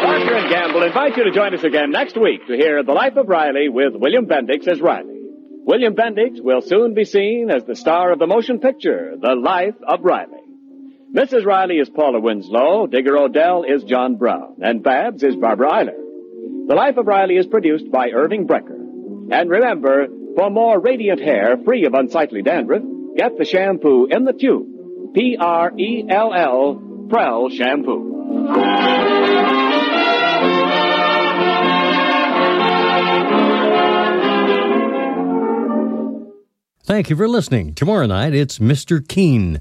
[0.01, 3.17] Procter and Gamble invite you to join us again next week to hear The Life
[3.17, 5.19] of Riley with William Bendix as Riley.
[5.65, 9.75] William Bendix will soon be seen as the star of the motion picture, The Life
[9.87, 10.38] of Riley.
[11.15, 11.47] Mrs.
[11.47, 15.97] Riley is Paula Winslow, Digger O'Dell is John Brown, and Babs is Barbara Eiler.
[16.67, 18.79] The Life of Riley is produced by Irving Brecher.
[19.31, 22.83] And remember, for more radiant hair free of unsightly dandruff,
[23.17, 25.15] get the shampoo in the tube.
[25.15, 28.05] P-R-E-L-L, Prell Shampoo.
[36.85, 37.75] Thank you for listening.
[37.75, 39.07] Tomorrow night, it's Mr.
[39.07, 39.61] Keen,